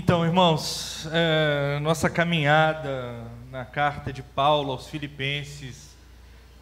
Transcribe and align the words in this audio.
Então, 0.00 0.24
irmãos, 0.24 1.08
é, 1.10 1.80
nossa 1.80 2.08
caminhada 2.08 3.20
na 3.50 3.64
carta 3.64 4.12
de 4.12 4.22
Paulo 4.22 4.70
aos 4.70 4.86
Filipenses 4.86 5.88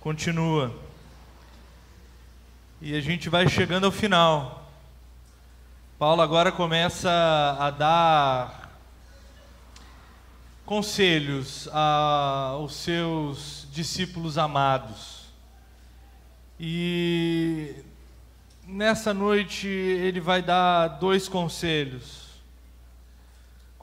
continua. 0.01 0.75
E 2.80 2.96
a 2.96 3.01
gente 3.03 3.29
vai 3.29 3.46
chegando 3.46 3.85
ao 3.85 3.93
final. 3.93 4.72
Paulo 5.99 6.22
agora 6.22 6.51
começa 6.51 7.11
a 7.61 7.68
dar 7.68 8.72
conselhos 10.64 11.68
aos 11.71 12.75
seus 12.75 13.68
discípulos 13.71 14.39
amados. 14.39 15.27
E 16.59 17.84
nessa 18.66 19.12
noite 19.12 19.68
ele 19.68 20.21
vai 20.21 20.41
dar 20.41 20.89
dois 20.89 21.29
conselhos. 21.29 22.25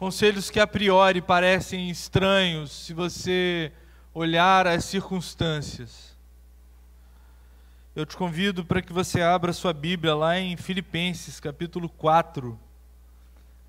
Conselhos 0.03 0.49
que 0.49 0.59
a 0.59 0.67
priori 0.67 1.21
parecem 1.21 1.89
estranhos 1.89 2.73
se 2.73 2.93
você 2.93 3.71
olhar 4.13 4.67
as 4.67 4.84
circunstâncias. 4.84 6.17
Eu 7.95 8.05
te 8.05 8.17
convido 8.17 8.66
para 8.66 8.81
que 8.81 8.91
você 8.91 9.21
abra 9.21 9.53
sua 9.53 9.71
Bíblia 9.71 10.13
lá 10.13 10.38
em 10.38 10.57
Filipenses, 10.57 11.39
capítulo 11.39 11.88
4. 11.88 12.59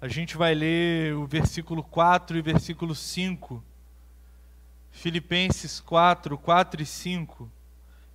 A 0.01 0.09
gente 0.09 0.37
vai 0.37 0.57
ler 0.57 1.15
o 1.15 1.25
versículo 1.25 1.85
4 1.85 2.37
e 2.37 2.43
versículo 2.43 2.97
5. 2.97 3.63
Filipenses 4.91 5.79
4, 5.79 6.37
4 6.37 6.83
e 6.83 6.87
5. 6.87 7.49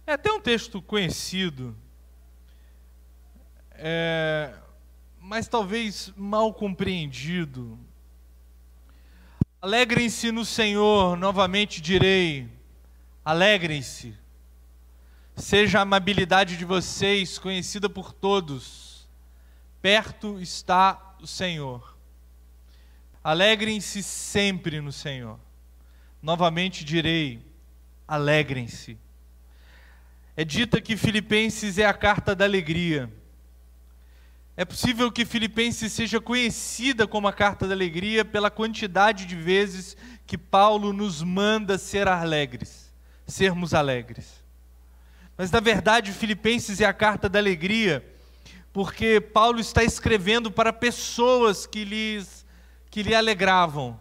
É 0.06 0.12
até 0.12 0.30
um 0.30 0.42
texto 0.42 0.82
conhecido, 0.82 1.74
é, 3.72 4.54
mas 5.22 5.48
talvez 5.48 6.12
mal 6.18 6.54
compreendido. 6.54 7.80
Alegrem-se 9.62 10.32
no 10.32 10.46
Senhor, 10.46 11.18
novamente 11.18 11.82
direi, 11.82 12.48
alegrem-se. 13.26 14.16
Seja 15.36 15.80
a 15.80 15.82
amabilidade 15.82 16.56
de 16.56 16.64
vocês 16.64 17.38
conhecida 17.38 17.90
por 17.90 18.14
todos, 18.14 19.06
perto 19.82 20.40
está 20.40 21.18
o 21.22 21.28
Senhor. 21.28 21.98
Alegrem-se 23.22 24.02
sempre 24.02 24.80
no 24.80 24.94
Senhor. 24.94 25.38
Novamente 26.22 26.86
direi, 26.86 27.46
alegrem-se. 28.08 28.98
É 30.38 30.46
dita 30.46 30.80
que 30.80 30.96
Filipenses 30.96 31.78
é 31.78 31.86
a 31.86 31.94
carta 31.94 32.34
da 32.34 32.46
alegria. 32.46 33.12
É 34.60 34.66
possível 34.66 35.10
que 35.10 35.24
Filipenses 35.24 35.94
seja 35.94 36.20
conhecida 36.20 37.08
como 37.08 37.30
a 37.30 37.32
carta 37.32 37.66
da 37.66 37.74
alegria 37.74 38.26
pela 38.26 38.52
quantidade 38.52 39.26
de 39.26 39.34
vezes 39.34 39.96
que 40.28 40.38
Paulo 40.38 40.92
nos 40.92 41.24
manda 41.24 41.78
ser 41.78 42.10
alegres, 42.10 42.94
sermos 43.26 43.74
alegres. 43.74 44.44
Mas 45.38 45.50
na 45.50 45.62
verdade, 45.62 46.12
Filipenses 46.12 46.82
é 46.82 46.86
a 46.86 46.92
carta 46.92 47.30
da 47.30 47.40
alegria, 47.40 48.06
porque 48.74 49.22
Paulo 49.22 49.62
está 49.62 49.82
escrevendo 49.82 50.52
para 50.52 50.74
pessoas 50.74 51.66
que 51.66 51.86
lhes 51.86 52.46
que 52.92 53.02
lhe 53.02 53.16
alegravam. 53.16 53.98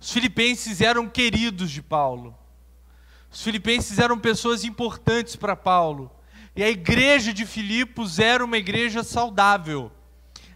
Os 0.00 0.10
filipenses 0.10 0.80
eram 0.80 1.06
queridos 1.06 1.70
de 1.70 1.82
Paulo. 1.82 2.34
Os 3.30 3.42
filipenses 3.42 3.98
eram 3.98 4.18
pessoas 4.18 4.64
importantes 4.64 5.36
para 5.36 5.54
Paulo. 5.54 6.10
E 6.60 6.62
a 6.62 6.68
igreja 6.68 7.32
de 7.32 7.46
Filipos 7.46 8.18
era 8.18 8.44
uma 8.44 8.58
igreja 8.58 9.02
saudável. 9.02 9.90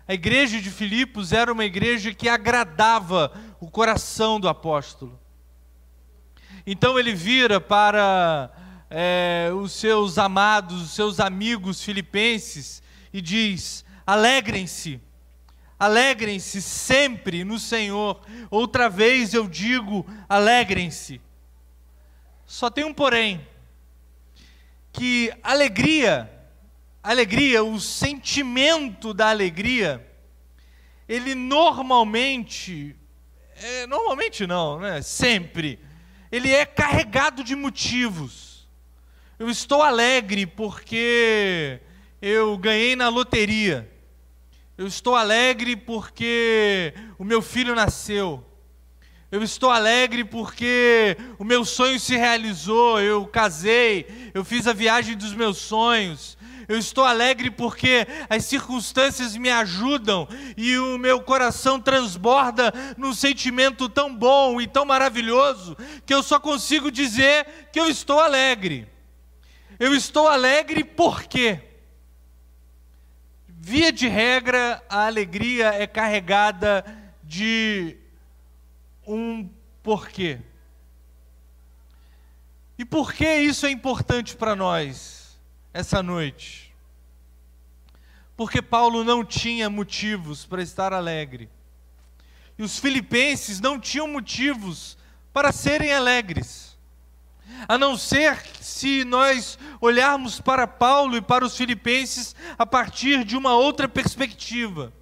A 0.07 0.13
igreja 0.13 0.61
de 0.61 0.71
Filipos 0.71 1.33
era 1.33 1.51
uma 1.51 1.65
igreja 1.65 2.13
que 2.13 2.29
agradava 2.29 3.33
o 3.59 3.71
coração 3.71 4.39
do 4.39 4.47
apóstolo. 4.47 5.19
Então 6.67 6.99
ele 6.99 7.15
vira 7.15 7.59
para 7.59 8.51
é, 8.91 9.51
os 9.55 9.73
seus 9.73 10.19
amados, 10.19 10.83
os 10.83 10.91
seus 10.91 11.21
amigos 11.21 11.83
filipenses 11.83 12.83
e 13.11 13.23
diz: 13.23 13.83
alegrem-se, 14.07 15.01
alegrem-se 15.81 16.61
sempre 16.61 17.45
no 17.45 17.59
Senhor. 17.59 18.21
Outra 18.51 18.91
vez 18.91 19.33
eu 19.33 19.49
digo: 19.49 20.05
alegrem-se. 20.29 21.19
Só 22.45 22.69
tem 22.69 22.85
um 22.85 22.93
porém 22.93 23.41
que 24.95 25.33
alegria, 25.43 26.31
alegria, 27.03 27.65
o 27.65 27.81
sentimento 27.81 29.13
da 29.13 29.29
alegria, 29.29 30.07
ele 31.09 31.35
normalmente, 31.35 32.95
é, 33.57 33.89
normalmente 33.89 34.47
não, 34.47 34.79
né? 34.79 35.03
Sempre, 35.03 35.81
ele 36.31 36.53
é 36.53 36.65
carregado 36.65 37.43
de 37.43 37.57
motivos. 37.57 38.69
Eu 39.37 39.51
estou 39.51 39.83
alegre 39.83 40.47
porque 40.47 41.81
eu 42.23 42.57
ganhei 42.57 42.95
na 42.95 43.09
loteria. 43.09 43.91
Eu 44.79 44.87
estou 44.87 45.17
alegre 45.17 45.75
porque 45.75 46.95
o 47.19 47.25
meu 47.25 47.43
filho 47.43 47.75
nasceu. 47.75 48.47
Eu 49.35 49.43
estou 49.43 49.69
alegre 49.69 50.23
porque 50.23 51.17
o 51.41 51.43
meu 51.43 51.65
sonho 51.65 51.99
se 51.99 52.17
realizou, 52.17 53.01
eu 53.01 53.27
casei, 53.27 54.31
eu 54.33 54.45
fiz 54.45 54.69
a 54.69 54.73
viagem 54.73 55.17
dos 55.17 55.35
meus 55.35 55.59
sonhos. 55.59 56.39
Eu 56.69 56.79
estou 56.79 57.03
alegre 57.03 57.51
porque 57.51 58.07
as 58.31 58.45
circunstâncias 58.45 59.37
me 59.37 59.51
ajudam 59.51 60.29
e 60.57 60.79
o 60.79 60.97
meu 60.99 61.21
coração 61.21 61.81
transborda 61.81 62.73
num 62.97 63.13
sentimento 63.13 63.89
tão 63.89 64.15
bom 64.15 64.61
e 64.61 64.69
tão 64.69 64.85
maravilhoso 64.85 65.77
que 66.07 66.15
eu 66.15 66.23
só 66.23 66.39
consigo 66.39 66.89
dizer 66.89 67.45
que 67.73 67.81
eu 67.81 67.89
estou 67.89 68.21
alegre. 68.21 68.87
Eu 69.81 69.97
estou 69.97 70.29
alegre 70.29 70.85
porque, 70.85 71.59
via 73.49 73.91
de 73.91 74.07
regra, 74.07 74.81
a 74.89 75.07
alegria 75.07 75.75
é 75.75 75.89
carregada 75.89 76.85
de 77.25 77.99
um 79.07 79.49
porquê. 79.83 80.41
E 82.79 82.85
por 82.85 83.13
que 83.13 83.29
isso 83.39 83.67
é 83.67 83.71
importante 83.71 84.37
para 84.37 84.57
nós 84.57 85.39
essa 85.73 86.03
noite? 86.03 86.75
Porque 88.37 88.61
Paulo 88.61 89.05
não 89.05 89.25
tinha 89.25 89.71
motivos 89.71 90.45
para 90.45 90.63
estar 90.63 90.93
alegre. 90.93 91.49
E 92.59 92.63
os 92.63 92.79
filipenses 92.79 93.61
não 93.61 93.79
tinham 93.79 94.09
motivos 94.09 94.97
para 95.33 95.53
serem 95.53 95.93
alegres. 95.93 96.77
A 97.69 97.79
não 97.79 97.97
ser 97.97 98.41
se 98.61 99.05
nós 99.05 99.59
olharmos 99.81 100.41
para 100.41 100.67
Paulo 100.67 101.17
e 101.17 101.21
para 101.21 101.45
os 101.45 101.57
filipenses 101.57 102.35
a 102.59 102.67
partir 102.67 103.25
de 103.25 103.37
uma 103.37 103.55
outra 103.55 103.89
perspectiva. 103.89 104.93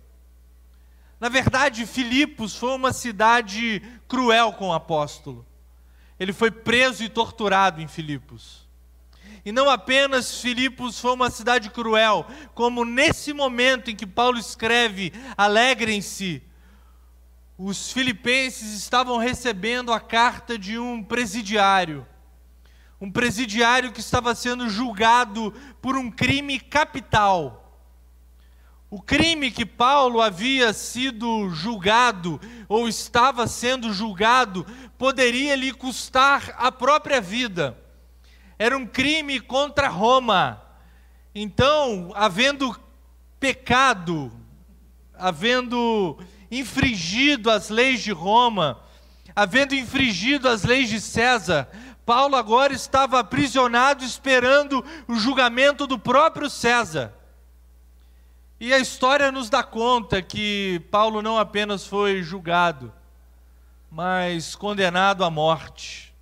Na 1.23 1.29
verdade, 1.29 1.87
Filipos 1.87 2.57
foi 2.57 2.75
uma 2.75 2.93
cidade 2.93 3.81
cruel 4.09 4.55
com 4.55 4.71
o 4.71 4.73
apóstolo. 4.73 5.47
Ele 6.19 6.33
foi 6.33 6.51
preso 6.51 7.05
e 7.05 7.09
torturado 7.09 7.81
em 7.81 7.87
Filipos. 7.87 8.69
E 9.45 9.53
não 9.53 9.71
apenas 9.71 10.41
Filipos 10.41 10.99
foi 10.99 11.13
uma 11.13 11.31
cidade 11.31 11.71
cruel, 11.71 12.27
como 12.57 12.85
nesse 12.85 13.33
momento 13.33 13.89
em 13.89 13.95
que 13.95 14.05
Paulo 14.05 14.37
escreve: 14.37 15.13
alegrem-se, 15.37 16.43
os 17.57 17.93
filipenses 17.93 18.73
estavam 18.73 19.17
recebendo 19.17 19.93
a 19.93 20.01
carta 20.01 20.59
de 20.59 20.77
um 20.77 21.05
presidiário. 21.05 22.05
Um 23.01 23.13
presidiário 23.13 23.93
que 23.93 24.01
estava 24.01 24.35
sendo 24.35 24.69
julgado 24.69 25.55
por 25.81 25.95
um 25.95 26.11
crime 26.11 26.59
capital. 26.59 27.62
O 28.93 29.01
crime 29.01 29.51
que 29.51 29.65
Paulo 29.65 30.21
havia 30.21 30.71
sido 30.75 31.49
julgado, 31.49 32.39
ou 32.69 32.87
estava 32.87 33.47
sendo 33.47 33.91
julgado, 33.91 34.67
poderia 34.99 35.57
lhe 35.57 35.73
custar 35.73 36.55
a 36.59 36.71
própria 36.71 37.19
vida. 37.19 37.75
Era 38.59 38.77
um 38.77 38.85
crime 38.85 39.41
contra 39.41 39.89
Roma. 39.89 40.61
Então, 41.35 42.13
havendo 42.15 42.79
pecado, 43.41 44.31
havendo 45.15 46.19
infringido 46.51 47.51
as 47.51 47.71
leis 47.71 48.03
de 48.03 48.13
Roma, 48.13 48.79
havendo 49.35 49.75
infringido 49.75 50.47
as 50.47 50.65
leis 50.65 50.91
de 50.91 51.01
César, 51.01 51.67
Paulo 52.05 52.37
agora 52.37 52.75
estava 52.75 53.21
aprisionado 53.21 54.05
esperando 54.05 54.85
o 55.09 55.15
julgamento 55.15 55.87
do 55.87 55.99
próprio 55.99 56.51
César. 56.51 57.22
E 58.65 58.73
a 58.73 58.79
história 58.79 59.33
nos 59.33 59.51
dá 59.51 59.65
conta 59.65 60.23
que 60.23 60.81
Paulo 60.89 61.21
não 61.21 61.37
apenas 61.37 61.85
foi 61.85 62.23
julgado, 62.23 62.93
mas 63.91 64.55
condenado 64.55 65.25
à 65.25 65.31
morte. 65.33 66.15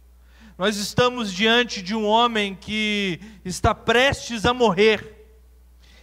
Nós 0.57 0.79
estamos 0.79 1.35
diante 1.35 1.83
de 1.83 1.95
um 1.95 2.07
homem 2.07 2.55
que 2.55 3.21
está 3.45 3.75
prestes 3.75 4.47
a 4.47 4.55
morrer. 4.55 5.37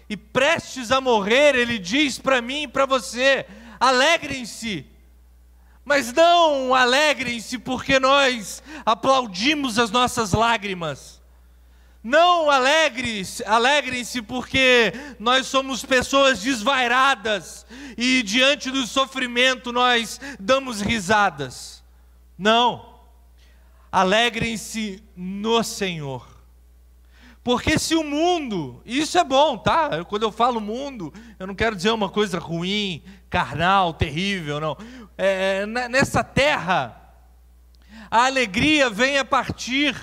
E 0.08 0.16
prestes 0.16 0.92
a 0.92 1.02
morrer, 1.02 1.56
ele 1.56 1.80
diz 1.80 2.20
para 2.20 2.40
mim 2.40 2.66
e 2.66 2.68
para 2.68 2.86
você: 2.86 3.44
alegrem-se. 3.80 4.86
Mas 5.84 6.14
não 6.14 6.76
alegrem-se 6.76 7.58
porque 7.58 8.00
nós 8.00 8.62
aplaudimos 8.86 9.80
as 9.80 9.90
nossas 9.90 10.34
lágrimas. 10.34 11.17
Não 12.08 12.50
alegre-se, 12.50 13.44
alegrem-se 13.44 14.22
porque 14.22 14.94
nós 15.20 15.46
somos 15.46 15.84
pessoas 15.84 16.40
desvairadas 16.40 17.66
e 17.98 18.24
diante 18.24 18.72
do 18.72 18.88
sofrimento 18.88 19.74
nós 19.74 20.18
damos 20.40 20.80
risadas. 20.80 21.84
Não. 22.38 22.94
Alegrem-se 23.92 25.04
no 25.18 25.62
Senhor. 25.66 26.26
Porque 27.44 27.78
se 27.78 27.94
o 27.94 28.06
mundo, 28.06 28.82
isso 28.86 29.18
é 29.18 29.24
bom, 29.26 29.58
tá? 29.58 30.06
Quando 30.06 30.24
eu 30.24 30.32
falo 30.32 30.62
mundo, 30.62 31.14
eu 31.38 31.46
não 31.46 31.56
quero 31.56 31.76
dizer 31.76 31.92
uma 31.92 32.08
coisa 32.08 32.40
ruim, 32.40 33.04
carnal, 33.30 33.94
terrível, 33.94 34.62
não. 34.62 34.78
É, 35.18 35.66
nessa 35.66 36.24
terra, 36.24 37.02
a 38.10 38.28
alegria 38.28 38.90
vem 38.90 39.18
a 39.18 39.26
partir 39.26 39.94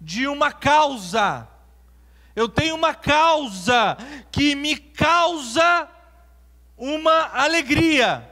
de 0.00 0.26
uma 0.26 0.50
causa. 0.50 1.51
Eu 2.34 2.48
tenho 2.48 2.74
uma 2.74 2.94
causa 2.94 3.96
que 4.30 4.54
me 4.54 4.76
causa 4.76 5.88
uma 6.76 7.30
alegria. 7.34 8.28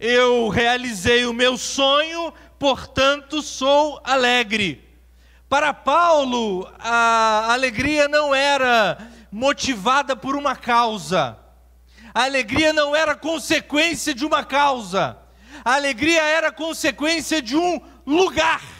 Eu 0.00 0.48
realizei 0.48 1.26
o 1.26 1.32
meu 1.32 1.56
sonho, 1.56 2.32
portanto 2.58 3.42
sou 3.42 4.00
alegre. 4.04 4.82
Para 5.48 5.72
Paulo, 5.72 6.68
a 6.78 7.52
alegria 7.52 8.08
não 8.08 8.34
era 8.34 8.98
motivada 9.30 10.16
por 10.16 10.34
uma 10.34 10.56
causa, 10.56 11.38
a 12.12 12.24
alegria 12.24 12.72
não 12.72 12.96
era 12.96 13.14
consequência 13.14 14.14
de 14.14 14.24
uma 14.24 14.44
causa, 14.44 15.16
a 15.64 15.74
alegria 15.74 16.22
era 16.22 16.50
consequência 16.50 17.40
de 17.40 17.56
um 17.56 17.80
lugar. 18.04 18.75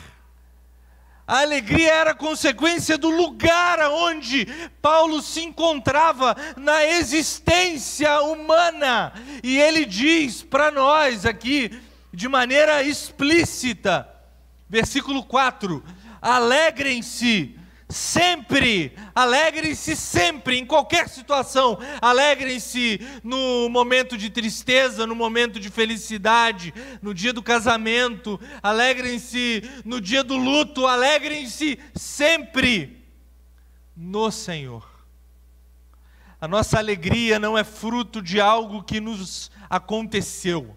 A 1.26 1.40
alegria 1.40 1.92
era 1.92 2.14
consequência 2.14 2.96
do 2.96 3.10
lugar 3.10 3.80
onde 3.90 4.46
Paulo 4.80 5.20
se 5.20 5.40
encontrava 5.40 6.36
na 6.56 6.84
existência 6.86 8.20
humana. 8.20 9.12
E 9.42 9.58
ele 9.58 9.84
diz 9.84 10.44
para 10.44 10.70
nós 10.70 11.26
aqui, 11.26 11.82
de 12.14 12.28
maneira 12.28 12.82
explícita, 12.84 14.08
versículo 14.68 15.24
4: 15.24 15.82
alegrem-se 16.22 17.58
sempre, 17.88 18.92
alegrem-se 19.14 19.94
sempre, 19.94 20.58
em 20.58 20.66
qualquer 20.66 21.08
situação, 21.08 21.78
alegrem-se 22.00 23.00
no 23.22 23.68
momento 23.68 24.18
de 24.18 24.28
tristeza, 24.28 25.06
no 25.06 25.14
momento 25.14 25.60
de 25.60 25.70
felicidade, 25.70 26.74
no 27.00 27.14
dia 27.14 27.32
do 27.32 27.42
casamento, 27.42 28.40
alegrem-se 28.62 29.62
no 29.84 30.00
dia 30.00 30.24
do 30.24 30.36
luto, 30.36 30.86
alegrem-se 30.86 31.78
sempre 31.94 33.04
no 33.96 34.30
Senhor. 34.30 34.96
A 36.40 36.48
nossa 36.48 36.78
alegria 36.78 37.38
não 37.38 37.56
é 37.56 37.64
fruto 37.64 38.20
de 38.20 38.40
algo 38.40 38.82
que 38.82 39.00
nos 39.00 39.50
aconteceu. 39.70 40.76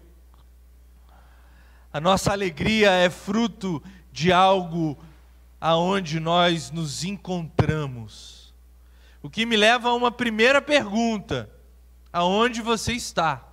A 1.92 2.00
nossa 2.00 2.32
alegria 2.32 2.90
é 2.92 3.10
fruto 3.10 3.82
de 4.12 4.32
algo 4.32 4.96
aonde 5.60 6.18
nós 6.18 6.70
nos 6.70 7.04
encontramos. 7.04 8.54
O 9.22 9.28
que 9.28 9.44
me 9.44 9.56
leva 9.56 9.90
a 9.90 9.94
uma 9.94 10.10
primeira 10.10 10.62
pergunta: 10.62 11.50
aonde 12.12 12.62
você 12.62 12.92
está? 12.92 13.46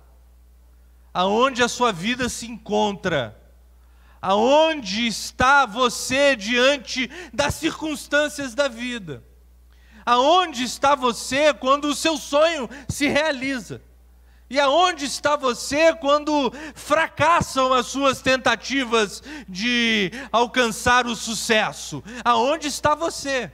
Aonde 1.12 1.62
a 1.62 1.68
sua 1.68 1.92
vida 1.92 2.28
se 2.28 2.46
encontra? 2.46 3.36
Aonde 4.20 5.06
está 5.06 5.66
você 5.66 6.34
diante 6.34 7.08
das 7.32 7.54
circunstâncias 7.54 8.54
da 8.54 8.66
vida? 8.66 9.22
Aonde 10.04 10.64
está 10.64 10.94
você 10.94 11.52
quando 11.52 11.84
o 11.84 11.94
seu 11.94 12.16
sonho 12.16 12.68
se 12.88 13.06
realiza? 13.06 13.82
E 14.50 14.58
aonde 14.58 15.04
está 15.04 15.36
você 15.36 15.94
quando 15.94 16.52
fracassam 16.74 17.72
as 17.72 17.86
suas 17.86 18.22
tentativas 18.22 19.22
de 19.46 20.10
alcançar 20.32 21.06
o 21.06 21.14
sucesso? 21.14 22.02
Aonde 22.24 22.66
está 22.66 22.94
você? 22.94 23.52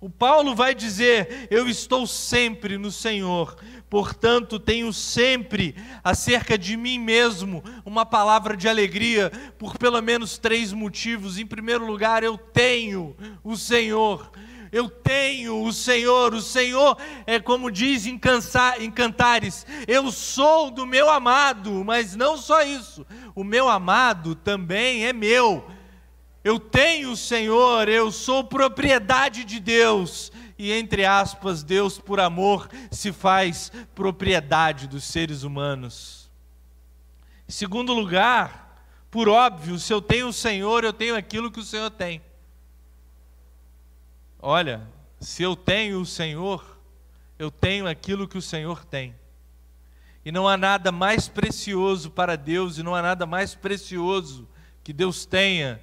O 0.00 0.08
Paulo 0.08 0.54
vai 0.54 0.74
dizer: 0.74 1.48
Eu 1.50 1.68
estou 1.68 2.06
sempre 2.06 2.78
no 2.78 2.92
Senhor, 2.92 3.56
portanto 3.90 4.60
tenho 4.60 4.92
sempre 4.92 5.74
acerca 6.04 6.56
de 6.56 6.76
mim 6.76 6.98
mesmo 7.00 7.64
uma 7.84 8.06
palavra 8.06 8.56
de 8.56 8.68
alegria, 8.68 9.32
por 9.58 9.76
pelo 9.76 10.00
menos 10.00 10.38
três 10.38 10.72
motivos. 10.72 11.38
Em 11.38 11.46
primeiro 11.46 11.84
lugar, 11.84 12.22
eu 12.22 12.38
tenho 12.38 13.16
o 13.42 13.56
Senhor 13.56 14.30
eu 14.76 14.90
tenho 14.90 15.62
o 15.62 15.72
Senhor, 15.72 16.34
o 16.34 16.40
Senhor 16.42 16.98
é 17.26 17.40
como 17.40 17.70
diz 17.70 18.04
em, 18.04 18.18
cansa, 18.18 18.76
em 18.78 18.90
Cantares, 18.90 19.66
eu 19.88 20.12
sou 20.12 20.70
do 20.70 20.84
meu 20.84 21.08
amado, 21.08 21.82
mas 21.82 22.14
não 22.14 22.36
só 22.36 22.60
isso, 22.60 23.06
o 23.34 23.42
meu 23.42 23.70
amado 23.70 24.34
também 24.34 25.06
é 25.06 25.14
meu. 25.14 25.66
Eu 26.44 26.60
tenho 26.60 27.12
o 27.12 27.16
Senhor, 27.16 27.88
eu 27.88 28.12
sou 28.12 28.44
propriedade 28.44 29.44
de 29.44 29.58
Deus, 29.60 30.30
e 30.58 30.70
entre 30.70 31.06
aspas, 31.06 31.62
Deus 31.62 31.98
por 31.98 32.20
amor 32.20 32.68
se 32.90 33.12
faz 33.12 33.72
propriedade 33.94 34.86
dos 34.86 35.04
seres 35.04 35.42
humanos. 35.42 36.30
Em 37.48 37.52
segundo 37.52 37.94
lugar, 37.94 38.84
por 39.10 39.26
óbvio, 39.26 39.78
se 39.78 39.90
eu 39.90 40.02
tenho 40.02 40.28
o 40.28 40.34
Senhor, 40.34 40.84
eu 40.84 40.92
tenho 40.92 41.16
aquilo 41.16 41.50
que 41.50 41.60
o 41.60 41.64
Senhor 41.64 41.90
tem. 41.90 42.25
Olha, 44.40 44.86
se 45.20 45.42
eu 45.42 45.56
tenho 45.56 46.00
o 46.00 46.06
Senhor, 46.06 46.78
eu 47.38 47.50
tenho 47.50 47.86
aquilo 47.86 48.28
que 48.28 48.38
o 48.38 48.42
Senhor 48.42 48.84
tem. 48.84 49.14
E 50.24 50.32
não 50.32 50.48
há 50.48 50.56
nada 50.56 50.90
mais 50.90 51.28
precioso 51.28 52.10
para 52.10 52.36
Deus, 52.36 52.78
e 52.78 52.82
não 52.82 52.94
há 52.94 53.02
nada 53.02 53.26
mais 53.26 53.54
precioso 53.54 54.48
que 54.82 54.92
Deus 54.92 55.24
tenha 55.24 55.80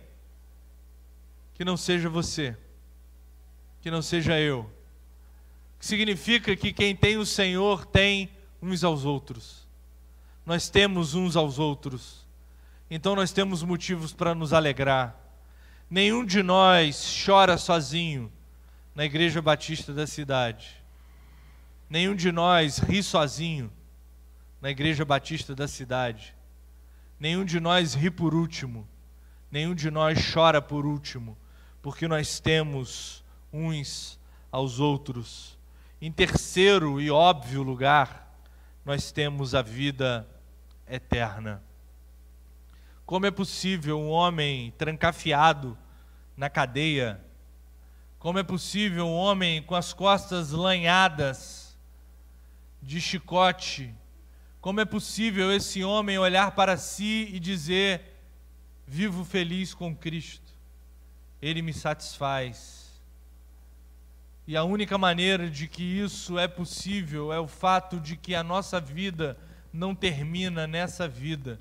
que 1.54 1.64
não 1.64 1.78
seja 1.78 2.10
você, 2.10 2.58
que 3.82 3.92
não 3.92 4.02
seja 4.02 4.40
eu. 4.40 4.70
Que 5.80 5.86
significa 5.86 6.56
que 6.56 6.74
quem 6.74 6.96
tem 6.96 7.18
o 7.18 7.26
Senhor 7.26 7.86
tem 7.86 8.30
uns 8.62 8.84
aos 8.84 9.06
outros. 9.06 9.68
Nós 10.46 10.70
temos 10.70 11.14
uns 11.14 11.36
aos 11.36 11.60
outros. 11.60 12.26
Então 12.90 13.16
nós 13.16 13.32
temos 13.32 13.64
motivos 13.64 14.14
para 14.14 14.34
nos 14.34 14.52
alegrar. 14.52 15.16
Nenhum 15.90 16.26
de 16.26 16.42
nós 16.42 17.24
chora 17.26 17.58
sozinho 17.58 18.32
na 18.96 19.06
igreja 19.06 19.42
batista 19.42 19.94
da 19.94 20.06
cidade. 20.06 20.84
Nenhum 21.90 22.16
de 22.16 22.32
nós 22.32 22.78
ri 22.78 23.02
sozinho 23.02 23.72
na 24.62 24.70
igreja 24.70 25.04
batista 25.04 25.56
da 25.56 25.68
cidade. 25.68 26.36
Nenhum 27.20 27.44
de 27.44 27.60
nós 27.60 27.94
ri 27.94 28.10
por 28.10 28.34
último. 28.34 28.88
Nenhum 29.52 29.76
de 29.76 29.92
nós 29.92 30.32
chora 30.34 30.62
por 30.62 30.86
último, 30.86 31.38
porque 31.82 32.08
nós 32.08 32.40
temos 32.40 33.24
uns 33.52 34.20
aos 34.52 34.80
outros. 34.80 35.58
Em 36.02 36.12
terceiro 36.12 37.00
e 37.00 37.12
óbvio 37.12 37.62
lugar, 37.62 38.36
nós 38.84 39.12
temos 39.12 39.54
a 39.54 39.62
vida 39.62 40.28
eterna. 40.88 41.64
Como 43.06 43.26
é 43.26 43.32
possível 43.32 44.00
um 44.00 44.10
homem 44.10 44.74
trancafiado 44.78 45.78
na 46.36 46.50
cadeia 46.50 47.24
como 48.24 48.40
é 48.40 48.44
possível 48.44 49.06
um 49.06 49.14
homem 49.14 49.62
com 49.62 49.76
as 49.76 49.92
costas 49.92 50.52
lanhadas 50.52 51.78
de 52.82 53.02
chicote, 53.02 53.94
como 54.62 54.80
é 54.80 54.86
possível 54.86 55.52
esse 55.52 55.84
homem 55.84 56.18
olhar 56.18 56.52
para 56.52 56.78
si 56.78 57.28
e 57.34 57.38
dizer: 57.38 58.16
Vivo 58.88 59.26
feliz 59.26 59.74
com 59.74 59.94
Cristo, 59.94 60.54
Ele 61.42 61.62
me 61.62 61.74
satisfaz. 61.74 62.94
E 64.48 64.56
a 64.56 64.64
única 64.64 64.98
maneira 64.98 65.50
de 65.50 65.68
que 65.68 65.84
isso 65.84 66.40
é 66.40 66.48
possível 66.48 67.34
é 67.34 67.42
o 67.42 67.48
fato 67.48 68.00
de 68.00 68.16
que 68.16 68.34
a 68.34 68.42
nossa 68.42 68.80
vida 68.80 69.38
não 69.74 69.94
termina 69.94 70.66
nessa 70.66 71.10
vida 71.10 71.60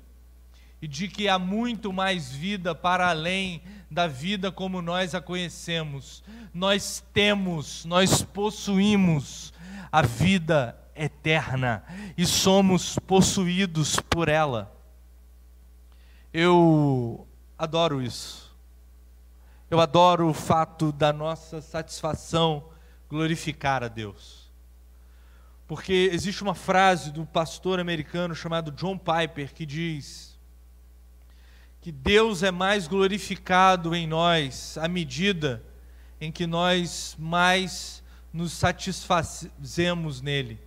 e 0.83 0.87
de 0.87 1.07
que 1.07 1.29
há 1.29 1.39
muito 1.39 1.93
mais 1.93 2.33
vida 2.33 2.75
para 2.75 3.07
além 3.07 3.63
da 3.89 4.05
vida 4.05 4.51
como 4.51 4.81
nós 4.81 5.15
a 5.15 5.21
conhecemos. 5.21 6.21
Nós 6.53 7.01
temos, 7.13 7.85
nós 7.85 8.21
possuímos 8.21 9.53
a 9.89 10.01
vida 10.01 10.77
eterna 10.93 11.85
e 12.17 12.25
somos 12.25 12.99
possuídos 12.99 13.97
por 14.09 14.27
ela. 14.27 14.75
Eu 16.33 17.25
adoro 17.57 18.01
isso. 18.01 18.53
Eu 19.71 19.79
adoro 19.79 20.27
o 20.27 20.33
fato 20.33 20.91
da 20.91 21.13
nossa 21.13 21.61
satisfação 21.61 22.71
glorificar 23.09 23.85
a 23.85 23.87
Deus. 23.87 24.51
porque 25.65 26.09
existe 26.11 26.43
uma 26.43 26.53
frase 26.53 27.09
do 27.09 27.25
pastor 27.25 27.79
americano 27.79 28.35
chamado 28.35 28.69
John 28.69 28.97
Piper 28.97 29.53
que 29.53 29.65
diz 29.65 30.32
que 31.83 31.91
Deus 31.91 32.43
é 32.43 32.49
mais 32.49 32.87
glorificado 32.87 33.93
em 33.93 34.07
nós 34.07 34.77
à 34.77 34.87
medida 34.87 35.61
em 36.21 36.31
que 36.31 36.47
nós 36.47 37.13
mais 37.19 38.01
nos 38.31 38.53
satisfazemos 38.53 40.21
nele. 40.21 40.57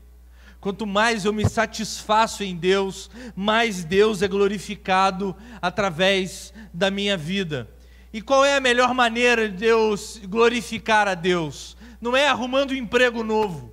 Quanto 0.60 0.86
mais 0.86 1.24
eu 1.24 1.32
me 1.32 1.48
satisfaço 1.48 2.44
em 2.44 2.54
Deus, 2.54 3.10
mais 3.34 3.82
Deus 3.82 4.20
é 4.20 4.28
glorificado 4.28 5.34
através 5.62 6.52
da 6.70 6.90
minha 6.90 7.16
vida. 7.16 7.66
E 8.12 8.20
qual 8.20 8.44
é 8.44 8.54
a 8.54 8.60
melhor 8.60 8.92
maneira 8.92 9.48
de 9.48 9.56
Deus 9.56 10.20
glorificar 10.22 11.08
a 11.08 11.14
Deus? 11.14 11.78
Não 11.98 12.14
é 12.14 12.28
arrumando 12.28 12.72
um 12.72 12.76
emprego 12.76 13.24
novo, 13.24 13.72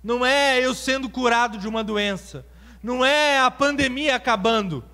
não 0.00 0.24
é 0.24 0.64
eu 0.64 0.72
sendo 0.72 1.10
curado 1.10 1.58
de 1.58 1.66
uma 1.66 1.82
doença, 1.82 2.46
não 2.80 3.04
é 3.04 3.40
a 3.40 3.50
pandemia 3.50 4.14
acabando, 4.14 4.84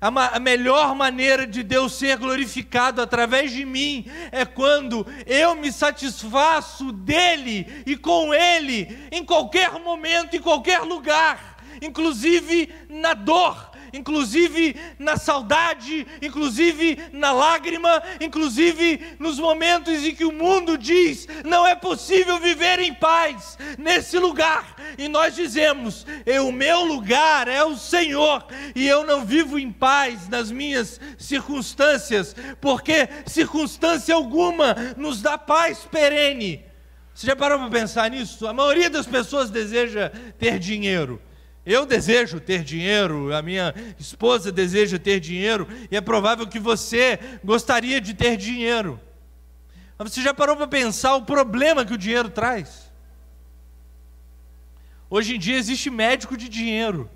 a, 0.00 0.38
melhor 0.38 0.94
maneira 0.94 1.46
de 1.46 1.62
Deus 1.62 1.94
ser 1.94 2.18
glorificado 2.18 3.00
através 3.00 3.50
de 3.50 3.64
mim 3.64 4.06
é 4.30 4.44
quando 4.44 5.06
eu 5.26 5.54
me 5.54 5.72
satisfaço 5.72 6.92
dele 6.92 7.82
e 7.86 7.96
com 7.96 8.32
ele 8.34 8.98
em 9.10 9.24
qualquer 9.24 9.72
momento, 9.80 10.36
em 10.36 10.40
qualquer 10.40 10.80
lugar, 10.80 11.56
inclusive 11.80 12.68
na 12.88 13.14
dor, 13.14 13.70
inclusive 13.96 14.76
na 14.98 15.16
saudade, 15.16 16.06
inclusive 16.22 16.98
na 17.12 17.32
lágrima, 17.32 18.02
inclusive 18.20 19.16
nos 19.18 19.38
momentos 19.38 20.04
em 20.04 20.14
que 20.14 20.24
o 20.24 20.32
mundo 20.32 20.76
diz 20.76 21.26
não 21.44 21.66
é 21.66 21.74
possível 21.74 22.38
viver 22.38 22.78
em 22.78 22.94
paz 22.94 23.58
nesse 23.78 24.18
lugar. 24.18 24.76
E 24.98 25.08
nós 25.08 25.34
dizemos: 25.34 26.06
o 26.44 26.52
meu 26.52 26.84
lugar 26.84 27.48
é 27.48 27.64
o 27.64 27.76
Senhor, 27.76 28.46
e 28.74 28.86
eu 28.86 29.04
não 29.04 29.24
vivo 29.24 29.58
em 29.58 29.72
paz 29.72 30.28
nas 30.28 30.50
minhas 30.50 31.00
circunstâncias, 31.18 32.34
porque 32.60 33.08
circunstância 33.26 34.14
alguma 34.14 34.74
nos 34.96 35.22
dá 35.22 35.36
paz 35.38 35.80
perene. 35.90 36.64
Você 37.14 37.28
já 37.28 37.34
parou 37.34 37.58
para 37.58 37.70
pensar 37.70 38.10
nisso? 38.10 38.46
A 38.46 38.52
maioria 38.52 38.90
das 38.90 39.06
pessoas 39.06 39.48
deseja 39.48 40.10
ter 40.38 40.58
dinheiro. 40.58 41.20
Eu 41.66 41.84
desejo 41.84 42.38
ter 42.38 42.62
dinheiro, 42.62 43.34
a 43.34 43.42
minha 43.42 43.74
esposa 43.98 44.52
deseja 44.52 45.00
ter 45.00 45.18
dinheiro, 45.18 45.66
e 45.90 45.96
é 45.96 46.00
provável 46.00 46.46
que 46.46 46.60
você 46.60 47.18
gostaria 47.42 48.00
de 48.00 48.14
ter 48.14 48.36
dinheiro. 48.36 49.00
Mas 49.98 50.12
você 50.12 50.22
já 50.22 50.32
parou 50.32 50.56
para 50.56 50.68
pensar 50.68 51.16
o 51.16 51.22
problema 51.22 51.84
que 51.84 51.92
o 51.92 51.98
dinheiro 51.98 52.30
traz? 52.30 52.88
Hoje 55.10 55.34
em 55.34 55.38
dia 55.40 55.56
existe 55.56 55.90
médico 55.90 56.36
de 56.36 56.48
dinheiro. 56.48 57.10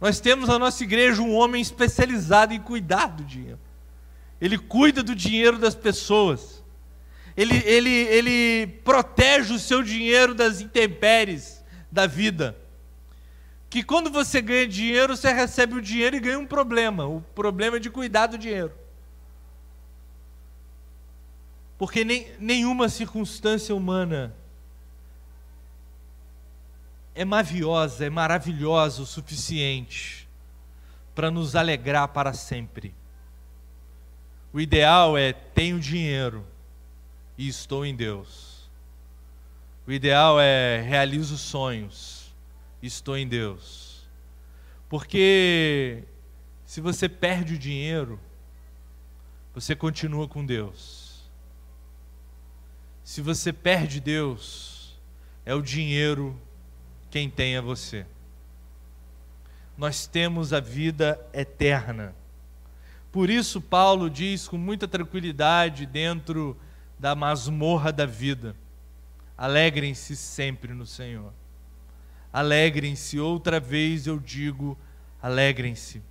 Nós 0.00 0.18
temos 0.18 0.48
na 0.48 0.58
nossa 0.58 0.82
igreja 0.82 1.20
um 1.20 1.34
homem 1.34 1.60
especializado 1.60 2.54
em 2.54 2.60
cuidar 2.60 3.08
do 3.08 3.24
dinheiro. 3.24 3.58
Ele 4.40 4.56
cuida 4.56 5.02
do 5.02 5.14
dinheiro 5.14 5.58
das 5.58 5.74
pessoas. 5.74 6.64
Ele, 7.36 7.58
ele, 7.66 7.90
ele 7.90 8.66
protege 8.84 9.52
o 9.52 9.58
seu 9.58 9.82
dinheiro 9.82 10.34
das 10.34 10.62
intempéries 10.62 11.57
da 11.90 12.06
vida. 12.06 12.56
Que 13.70 13.82
quando 13.82 14.10
você 14.10 14.40
ganha 14.40 14.66
dinheiro, 14.66 15.16
você 15.16 15.32
recebe 15.32 15.74
o 15.74 15.82
dinheiro 15.82 16.16
e 16.16 16.20
ganha 16.20 16.38
um 16.38 16.46
problema. 16.46 17.06
O 17.06 17.20
problema 17.34 17.76
é 17.76 17.80
de 17.80 17.90
cuidar 17.90 18.26
do 18.26 18.38
dinheiro. 18.38 18.72
Porque 21.76 22.04
nem, 22.04 22.32
nenhuma 22.38 22.88
circunstância 22.88 23.74
humana 23.74 24.34
é 27.14 27.24
maviosa, 27.24 28.06
é 28.06 28.10
maravilhosa 28.10 29.02
o 29.02 29.06
suficiente 29.06 30.28
para 31.14 31.30
nos 31.30 31.54
alegrar 31.54 32.08
para 32.08 32.32
sempre. 32.32 32.94
O 34.52 34.60
ideal 34.60 35.18
é 35.18 35.32
tenho 35.32 35.78
dinheiro 35.78 36.46
e 37.36 37.48
estou 37.48 37.84
em 37.84 37.94
Deus. 37.94 38.47
O 39.88 39.90
ideal 39.90 40.38
é 40.38 40.82
realizo 40.82 41.38
sonhos, 41.38 42.30
estou 42.82 43.16
em 43.16 43.26
Deus. 43.26 44.06
Porque 44.86 46.04
se 46.66 46.82
você 46.82 47.08
perde 47.08 47.54
o 47.54 47.58
dinheiro, 47.58 48.20
você 49.54 49.74
continua 49.74 50.28
com 50.28 50.44
Deus. 50.44 51.22
Se 53.02 53.22
você 53.22 53.50
perde 53.50 53.98
Deus, 53.98 55.00
é 55.46 55.54
o 55.54 55.62
dinheiro 55.62 56.38
quem 57.10 57.30
tem 57.30 57.56
é 57.56 57.60
você. 57.62 58.04
Nós 59.74 60.06
temos 60.06 60.52
a 60.52 60.60
vida 60.60 61.18
eterna. 61.32 62.14
Por 63.10 63.30
isso, 63.30 63.58
Paulo 63.58 64.10
diz 64.10 64.46
com 64.48 64.58
muita 64.58 64.86
tranquilidade 64.86 65.86
dentro 65.86 66.54
da 66.98 67.14
masmorra 67.14 67.90
da 67.90 68.04
vida 68.04 68.54
Alegrem-se 69.38 70.16
sempre 70.16 70.74
no 70.74 70.84
Senhor. 70.84 71.32
Alegrem-se, 72.32 73.18
outra 73.20 73.60
vez 73.60 74.06
eu 74.06 74.18
digo, 74.18 74.76
alegrem-se. 75.22 76.02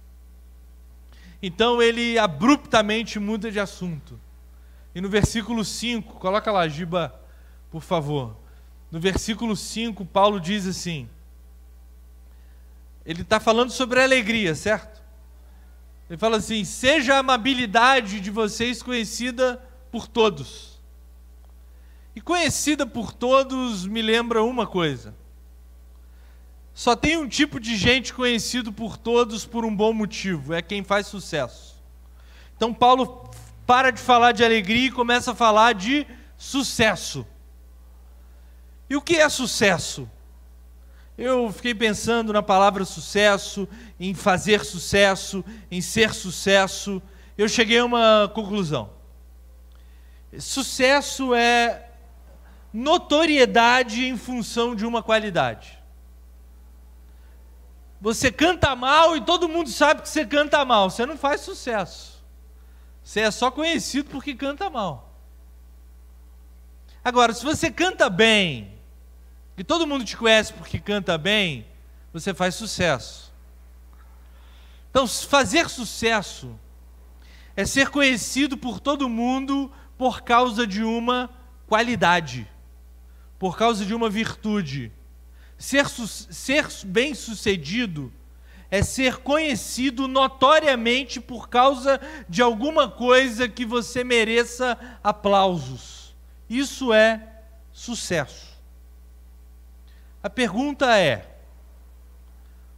Então 1.44 1.82
ele 1.82 2.18
abruptamente 2.18 3.20
muda 3.20 3.52
de 3.52 3.60
assunto. 3.60 4.18
E 4.96 5.02
no 5.02 5.10
versículo 5.10 5.64
5, 5.64 6.14
coloca 6.14 6.52
lá, 6.52 6.68
Giba, 6.68 7.14
por 7.70 7.84
favor. 7.84 8.36
No 8.90 9.00
versículo 9.00 9.56
5, 9.56 10.06
Paulo 10.06 10.40
diz 10.40 10.66
assim: 10.66 11.10
ele 13.08 13.22
está 13.22 13.40
falando 13.40 13.72
sobre 13.72 14.04
alegria, 14.04 14.54
certo? 14.54 15.02
Ele 16.10 16.20
fala 16.20 16.38
assim: 16.38 16.66
seja 16.66 17.16
a 17.16 17.20
amabilidade 17.20 18.20
de 18.20 18.30
vocês 18.30 18.84
conhecida 18.84 19.64
por 19.90 20.10
todos. 20.10 20.77
E 22.18 22.20
conhecida 22.20 22.84
por 22.84 23.14
todos 23.14 23.86
me 23.86 24.02
lembra 24.02 24.42
uma 24.42 24.66
coisa. 24.66 25.14
Só 26.74 26.96
tem 26.96 27.16
um 27.16 27.30
tipo 27.30 27.60
de 27.60 27.76
gente 27.76 28.12
conhecido 28.12 28.74
por 28.74 28.98
todos 28.98 29.46
por 29.46 29.64
um 29.64 29.76
bom 29.76 29.94
motivo, 29.94 30.52
é 30.52 30.60
quem 30.64 30.84
faz 30.84 31.06
sucesso. 31.06 31.80
Então 32.56 32.74
Paulo 32.74 33.30
para 33.68 33.92
de 33.92 34.02
falar 34.02 34.32
de 34.32 34.44
alegria 34.44 34.88
e 34.88 34.92
começa 34.92 35.34
a 35.34 35.36
falar 35.36 35.76
de 35.76 36.08
sucesso. 36.36 37.24
E 38.90 38.96
o 38.96 39.02
que 39.02 39.18
é 39.18 39.30
sucesso? 39.30 40.10
Eu 41.16 41.52
fiquei 41.52 41.76
pensando 41.76 42.34
na 42.34 42.42
palavra 42.42 42.84
sucesso, 42.84 43.70
em 44.00 44.16
fazer 44.16 44.66
sucesso, 44.66 45.46
em 45.70 45.82
ser 45.82 46.16
sucesso. 46.16 47.00
Eu 47.38 47.48
cheguei 47.48 47.78
a 47.78 47.86
uma 47.86 48.32
conclusão. 48.34 48.90
Sucesso 50.40 51.36
é 51.36 51.87
notoriedade 52.74 54.06
em 54.06 54.18
função 54.18 54.76
de 54.76 54.86
uma 54.86 55.02
qualidade. 55.02 55.78
Você 58.00 58.32
canta 58.32 58.76
mal 58.76 59.18
e 59.18 59.22
todo 59.22 59.50
mundo 59.50 59.70
sabe 59.70 60.02
que 60.02 60.10
você 60.10 60.26
canta 60.26 60.64
mal. 60.64 60.90
Você 60.90 61.06
não 61.06 61.18
faz 61.18 61.42
sucesso. 61.42 62.24
Você 63.04 63.22
é 63.22 63.32
só 63.32 63.50
conhecido 63.50 64.10
porque 64.10 64.36
canta 64.36 64.70
mal. 64.70 65.16
Agora, 67.04 67.34
se 67.34 67.44
você 67.44 67.72
canta 67.72 68.10
bem 68.10 68.74
e 69.58 69.64
todo 69.64 69.88
mundo 69.88 70.06
te 70.06 70.16
conhece 70.16 70.54
porque 70.54 70.80
canta 70.80 71.18
bem, 71.18 71.66
você 72.14 72.34
faz 72.34 72.54
sucesso. 72.56 73.34
Então, 74.92 75.08
fazer 75.08 75.70
sucesso 75.70 76.60
é 77.56 77.66
ser 77.66 77.90
conhecido 77.90 78.58
por 78.58 78.80
todo 78.80 79.10
mundo 79.10 79.72
por 79.98 80.22
causa 80.22 80.68
de 80.68 80.84
uma 80.84 81.30
qualidade 81.66 82.48
por 83.40 83.58
causa 83.58 83.86
de 83.86 83.94
uma 83.94 84.10
virtude. 84.10 84.92
Ser, 85.58 85.88
ser 85.90 86.68
bem-sucedido 86.86 88.12
é 88.70 88.84
ser 88.84 89.18
conhecido 89.18 90.08
notoriamente 90.08 91.20
por 91.20 91.50
causa 91.50 92.00
de 92.28 92.42
alguma 92.42 92.90
coisa 92.90 93.48
que 93.48 93.66
você 93.66 94.04
mereça 94.04 94.78
aplausos. 95.04 96.16
Isso 96.50 96.94
é 96.94 97.42
sucesso. 97.72 98.58
A 100.22 100.30
pergunta 100.30 100.98
é: 100.98 101.38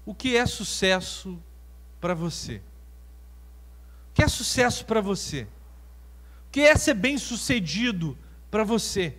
o 0.06 0.14
que 0.14 0.36
é 0.36 0.46
sucesso 0.46 1.42
para 2.00 2.14
você? 2.14 2.62
O 4.12 4.14
que 4.14 4.24
é 4.24 4.28
sucesso 4.28 4.86
para 4.86 5.02
você? 5.02 5.48
O 6.48 6.52
que 6.52 6.62
é 6.62 6.76
ser 6.76 6.94
bem-sucedido 6.94 8.18
para 8.52 8.64
você? 8.64 9.18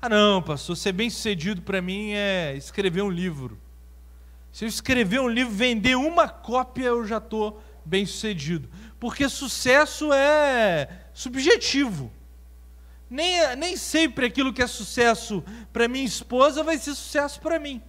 Ah, 0.00 0.08
não, 0.08 0.40
pastor, 0.40 0.76
ser 0.76 0.92
bem 0.92 1.10
sucedido 1.10 1.60
para 1.60 1.82
mim 1.82 2.12
é 2.12 2.54
escrever 2.56 3.02
um 3.02 3.10
livro. 3.10 3.58
Se 4.52 4.64
eu 4.64 4.68
escrever 4.68 5.20
um 5.20 5.28
livro, 5.28 5.52
vender 5.52 5.96
uma 5.96 6.28
cópia, 6.28 6.86
eu 6.86 7.04
já 7.04 7.18
estou 7.18 7.60
bem 7.84 8.06
sucedido. 8.06 8.68
Porque 9.00 9.28
sucesso 9.28 10.12
é 10.12 10.88
subjetivo. 11.12 12.12
Nem, 13.10 13.56
nem 13.56 13.76
sempre 13.76 14.26
aquilo 14.26 14.52
que 14.52 14.62
é 14.62 14.68
sucesso 14.68 15.42
para 15.72 15.88
minha 15.88 16.04
esposa 16.04 16.62
vai 16.62 16.78
ser 16.78 16.94
sucesso 16.94 17.40
para 17.40 17.58
mim. 17.58 17.82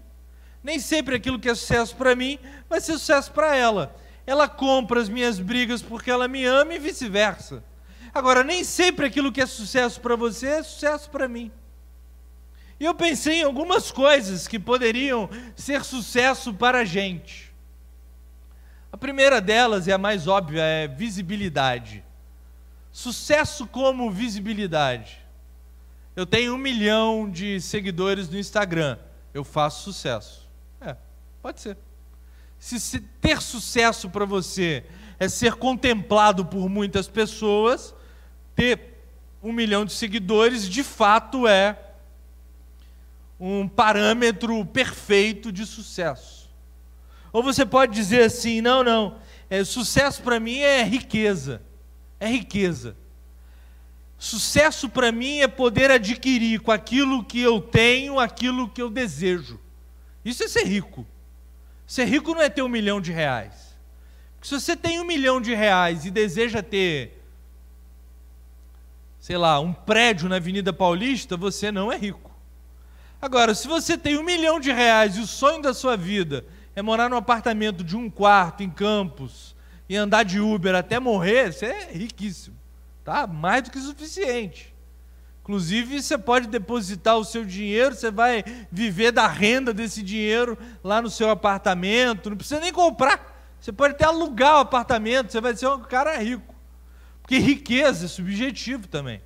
Nem 0.63 0.79
sempre 0.79 1.15
aquilo 1.15 1.39
que 1.39 1.49
é 1.49 1.53
sucesso 1.53 1.95
para 1.95 2.15
mim 2.15 2.39
vai 2.67 2.81
ser 2.81 2.93
sucesso 2.93 3.31
para 3.31 3.55
ela. 3.55 3.95
Ela 4.25 4.47
compra 4.47 4.99
as 4.99 5.09
minhas 5.09 5.39
brigas 5.39 5.83
porque 5.83 6.09
ela 6.09 6.27
me 6.27 6.43
ama 6.43 6.73
e 6.73 6.79
vice-versa. 6.79 7.63
Agora, 8.11 8.43
nem 8.43 8.63
sempre 8.63 9.05
aquilo 9.05 9.31
que 9.31 9.41
é 9.41 9.45
sucesso 9.45 10.01
para 10.01 10.15
você 10.15 10.47
é 10.47 10.63
sucesso 10.63 11.07
para 11.11 11.27
mim. 11.27 11.51
E 12.79 12.85
eu 12.85 12.95
pensei 12.95 13.41
em 13.41 13.43
algumas 13.43 13.91
coisas 13.91 14.47
que 14.47 14.57
poderiam 14.57 15.29
ser 15.55 15.83
sucesso 15.83 16.53
para 16.53 16.79
a 16.79 16.85
gente. 16.85 17.51
A 18.91 18.97
primeira 18.97 19.41
delas, 19.41 19.85
e 19.85 19.91
a 19.91 19.97
mais 19.97 20.27
óbvia, 20.27 20.61
é 20.61 20.87
visibilidade. 20.87 22.03
Sucesso 22.91 23.67
como 23.67 24.09
visibilidade. 24.09 25.19
Eu 26.15 26.25
tenho 26.25 26.55
um 26.55 26.57
milhão 26.57 27.29
de 27.29 27.61
seguidores 27.61 28.29
no 28.29 28.37
Instagram. 28.37 28.97
Eu 29.33 29.43
faço 29.43 29.83
sucesso. 29.83 30.47
É, 30.81 30.95
pode 31.41 31.59
ser. 31.59 31.77
Se 32.57 32.99
ter 32.99 33.41
sucesso 33.41 34.09
para 34.09 34.25
você 34.25 34.85
é 35.19 35.29
ser 35.29 35.55
contemplado 35.55 36.45
por 36.45 36.67
muitas 36.69 37.07
pessoas, 37.07 37.93
ter 38.55 38.97
um 39.41 39.51
milhão 39.51 39.85
de 39.85 39.93
seguidores 39.93 40.67
de 40.67 40.83
fato 40.83 41.47
é 41.47 41.77
um 43.39 43.67
parâmetro 43.67 44.65
perfeito 44.65 45.51
de 45.51 45.65
sucesso. 45.65 46.49
Ou 47.31 47.41
você 47.41 47.65
pode 47.65 47.93
dizer 47.93 48.23
assim: 48.23 48.61
não, 48.61 48.83
não, 48.83 49.17
é, 49.49 49.63
sucesso 49.63 50.21
para 50.21 50.39
mim 50.39 50.59
é 50.59 50.83
riqueza 50.83 51.61
é 52.19 52.27
riqueza. 52.27 52.95
Sucesso 54.17 54.89
para 54.89 55.11
mim 55.11 55.39
é 55.39 55.47
poder 55.47 55.89
adquirir 55.89 56.59
com 56.59 56.71
aquilo 56.71 57.23
que 57.23 57.39
eu 57.39 57.61
tenho, 57.61 58.19
aquilo 58.19 58.67
que 58.67 58.81
eu 58.81 58.89
desejo. 58.89 59.59
Isso 60.25 60.43
é 60.43 60.47
ser 60.47 60.65
rico. 60.65 61.07
Ser 61.87 62.05
rico 62.05 62.33
não 62.33 62.41
é 62.41 62.49
ter 62.49 62.61
um 62.61 62.67
milhão 62.67 62.99
de 62.99 63.11
reais. 63.11 63.73
Porque 64.35 64.49
se 64.49 64.59
você 64.59 64.75
tem 64.75 64.99
um 64.99 65.05
milhão 65.05 65.39
de 65.39 65.55
reais 65.55 66.05
e 66.05 66.11
deseja 66.11 66.61
ter, 66.61 67.23
sei 69.19 69.37
lá, 69.37 69.59
um 69.59 69.71
prédio 69.71 70.27
na 70.27 70.35
Avenida 70.35 70.73
Paulista, 70.73 71.37
você 71.37 71.71
não 71.71 71.91
é 71.91 71.97
rico. 71.97 72.28
Agora, 73.21 73.53
se 73.53 73.67
você 73.67 73.97
tem 73.97 74.17
um 74.17 74.23
milhão 74.23 74.59
de 74.59 74.71
reais 74.71 75.17
e 75.17 75.19
o 75.19 75.27
sonho 75.27 75.61
da 75.61 75.73
sua 75.73 75.97
vida 75.97 76.45
é 76.75 76.81
morar 76.81 77.09
num 77.09 77.17
apartamento 77.17 77.83
de 77.83 77.97
um 77.97 78.09
quarto 78.09 78.63
em 78.63 78.69
Campos, 78.69 79.55
e 79.89 79.95
andar 79.97 80.23
de 80.23 80.39
Uber 80.39 80.75
até 80.75 80.99
morrer, 80.99 81.51
você 81.51 81.65
é 81.65 81.91
riquíssimo. 81.91 82.55
Tá? 83.03 83.25
Mais 83.25 83.63
do 83.63 83.71
que 83.71 83.79
suficiente. 83.79 84.73
Inclusive, 85.41 85.99
você 85.99 86.15
pode 86.15 86.47
depositar 86.47 87.17
o 87.17 87.25
seu 87.25 87.43
dinheiro, 87.43 87.95
você 87.95 88.11
vai 88.11 88.43
viver 88.71 89.11
da 89.11 89.25
renda 89.25 89.73
desse 89.73 90.03
dinheiro 90.03 90.55
lá 90.83 91.01
no 91.01 91.09
seu 91.09 91.31
apartamento, 91.31 92.29
não 92.29 92.37
precisa 92.37 92.59
nem 92.59 92.71
comprar. 92.71 93.35
Você 93.59 93.71
pode 93.71 93.95
até 93.95 94.05
alugar 94.05 94.57
o 94.57 94.59
apartamento, 94.59 95.31
você 95.31 95.41
vai 95.41 95.55
ser 95.55 95.67
um 95.67 95.79
cara 95.79 96.15
rico. 96.17 96.53
Porque 97.23 97.39
riqueza 97.39 98.05
é 98.05 98.07
subjetivo 98.07 98.87
também. 98.87 99.23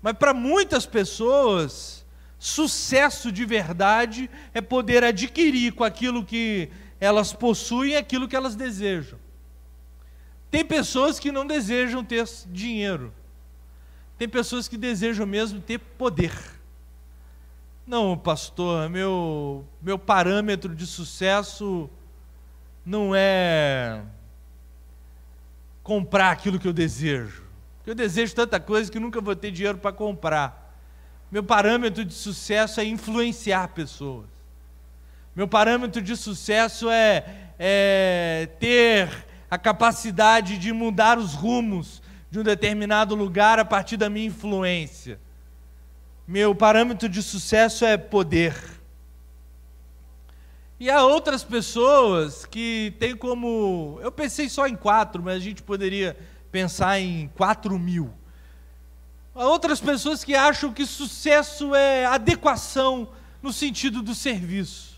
Mas 0.00 0.12
para 0.12 0.32
muitas 0.32 0.86
pessoas, 0.86 1.95
sucesso 2.38 3.32
de 3.32 3.44
verdade 3.44 4.30
é 4.52 4.60
poder 4.60 5.04
adquirir 5.04 5.72
com 5.72 5.84
aquilo 5.84 6.24
que 6.24 6.70
elas 7.00 7.32
possuem 7.32 7.96
aquilo 7.96 8.28
que 8.28 8.36
elas 8.36 8.54
desejam. 8.54 9.18
Tem 10.50 10.64
pessoas 10.64 11.18
que 11.18 11.32
não 11.32 11.46
desejam 11.46 12.04
ter 12.04 12.24
dinheiro. 12.46 13.12
Tem 14.16 14.28
pessoas 14.28 14.68
que 14.68 14.76
desejam 14.76 15.26
mesmo 15.26 15.60
ter 15.60 15.78
poder. 15.78 16.32
Não, 17.86 18.16
pastor, 18.16 18.88
meu, 18.88 19.64
meu 19.80 19.98
parâmetro 19.98 20.74
de 20.74 20.86
sucesso 20.86 21.88
não 22.84 23.14
é 23.14 24.02
comprar 25.82 26.30
aquilo 26.30 26.58
que 26.58 26.66
eu 26.66 26.72
desejo. 26.72 27.44
Eu 27.86 27.94
desejo 27.94 28.34
tanta 28.34 28.58
coisa 28.58 28.90
que 28.90 28.98
nunca 28.98 29.20
vou 29.20 29.36
ter 29.36 29.52
dinheiro 29.52 29.78
para 29.78 29.92
comprar. 29.92 30.65
Meu 31.30 31.42
parâmetro 31.42 32.04
de 32.04 32.14
sucesso 32.14 32.80
é 32.80 32.84
influenciar 32.84 33.68
pessoas. 33.68 34.26
Meu 35.34 35.48
parâmetro 35.48 36.00
de 36.00 36.16
sucesso 36.16 36.88
é, 36.88 37.52
é 37.58 38.48
ter 38.58 39.26
a 39.50 39.58
capacidade 39.58 40.58
de 40.58 40.72
mudar 40.72 41.18
os 41.18 41.34
rumos 41.34 42.02
de 42.30 42.38
um 42.38 42.42
determinado 42.42 43.14
lugar 43.14 43.58
a 43.58 43.64
partir 43.64 43.96
da 43.96 44.08
minha 44.08 44.26
influência. 44.26 45.20
Meu 46.26 46.54
parâmetro 46.54 47.08
de 47.08 47.22
sucesso 47.22 47.84
é 47.84 47.96
poder. 47.96 48.54
E 50.78 50.90
há 50.90 51.04
outras 51.04 51.42
pessoas 51.42 52.44
que 52.44 52.94
têm 52.98 53.16
como. 53.16 53.98
Eu 54.02 54.12
pensei 54.12 54.48
só 54.48 54.66
em 54.66 54.76
quatro, 54.76 55.22
mas 55.22 55.36
a 55.36 55.38
gente 55.38 55.62
poderia 55.62 56.16
pensar 56.50 57.00
em 57.00 57.28
quatro 57.28 57.78
mil. 57.78 58.12
Há 59.36 59.46
outras 59.46 59.78
pessoas 59.80 60.24
que 60.24 60.34
acham 60.34 60.72
que 60.72 60.86
sucesso 60.86 61.74
é 61.74 62.06
adequação 62.06 63.08
no 63.42 63.52
sentido 63.52 64.00
do 64.00 64.14
serviço. 64.14 64.96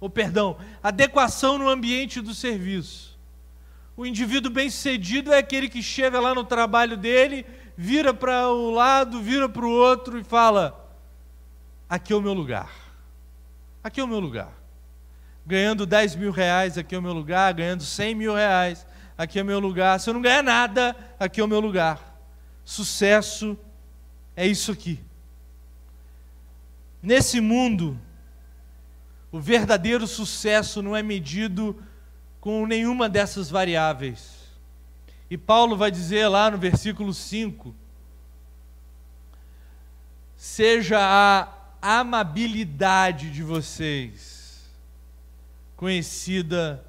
Ou, 0.00 0.10
perdão, 0.10 0.56
adequação 0.82 1.56
no 1.56 1.68
ambiente 1.68 2.20
do 2.20 2.34
serviço. 2.34 3.16
O 3.96 4.04
indivíduo 4.04 4.50
bem-sucedido 4.50 5.32
é 5.32 5.38
aquele 5.38 5.68
que 5.68 5.84
chega 5.84 6.18
lá 6.18 6.34
no 6.34 6.42
trabalho 6.42 6.96
dele, 6.96 7.46
vira 7.76 8.12
para 8.12 8.52
um 8.52 8.70
lado, 8.70 9.22
vira 9.22 9.48
para 9.48 9.64
o 9.64 9.70
outro 9.70 10.18
e 10.18 10.24
fala: 10.24 10.92
aqui 11.88 12.12
é 12.12 12.16
o 12.16 12.20
meu 12.20 12.34
lugar. 12.34 12.70
Aqui 13.84 14.00
é 14.00 14.04
o 14.04 14.08
meu 14.08 14.18
lugar. 14.18 14.52
Ganhando 15.46 15.86
10 15.86 16.16
mil 16.16 16.32
reais, 16.32 16.76
aqui 16.76 16.96
é 16.96 16.98
o 16.98 17.02
meu 17.02 17.12
lugar. 17.12 17.54
Ganhando 17.54 17.84
100 17.84 18.16
mil 18.16 18.34
reais, 18.34 18.84
aqui 19.16 19.38
é 19.38 19.42
o 19.42 19.46
meu 19.46 19.60
lugar. 19.60 20.00
Se 20.00 20.10
eu 20.10 20.14
não 20.14 20.20
ganhar 20.20 20.42
nada, 20.42 20.96
aqui 21.20 21.40
é 21.40 21.44
o 21.44 21.48
meu 21.48 21.60
lugar. 21.60 22.18
Sucesso 22.64 23.56
é 24.36 24.46
isso 24.46 24.70
aqui. 24.70 25.00
Nesse 27.02 27.40
mundo, 27.40 27.98
o 29.32 29.40
verdadeiro 29.40 30.06
sucesso 30.06 30.82
não 30.82 30.94
é 30.94 31.02
medido 31.02 31.82
com 32.40 32.66
nenhuma 32.66 33.08
dessas 33.08 33.50
variáveis. 33.50 34.36
E 35.28 35.36
Paulo 35.36 35.76
vai 35.76 35.90
dizer 35.90 36.28
lá 36.28 36.50
no 36.50 36.58
versículo 36.58 37.12
5: 37.12 37.74
seja 40.36 40.98
a 41.00 41.48
amabilidade 42.00 43.30
de 43.30 43.42
vocês 43.42 44.36
conhecida 45.76 46.84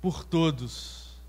por 0.00 0.24
todos. 0.24 1.20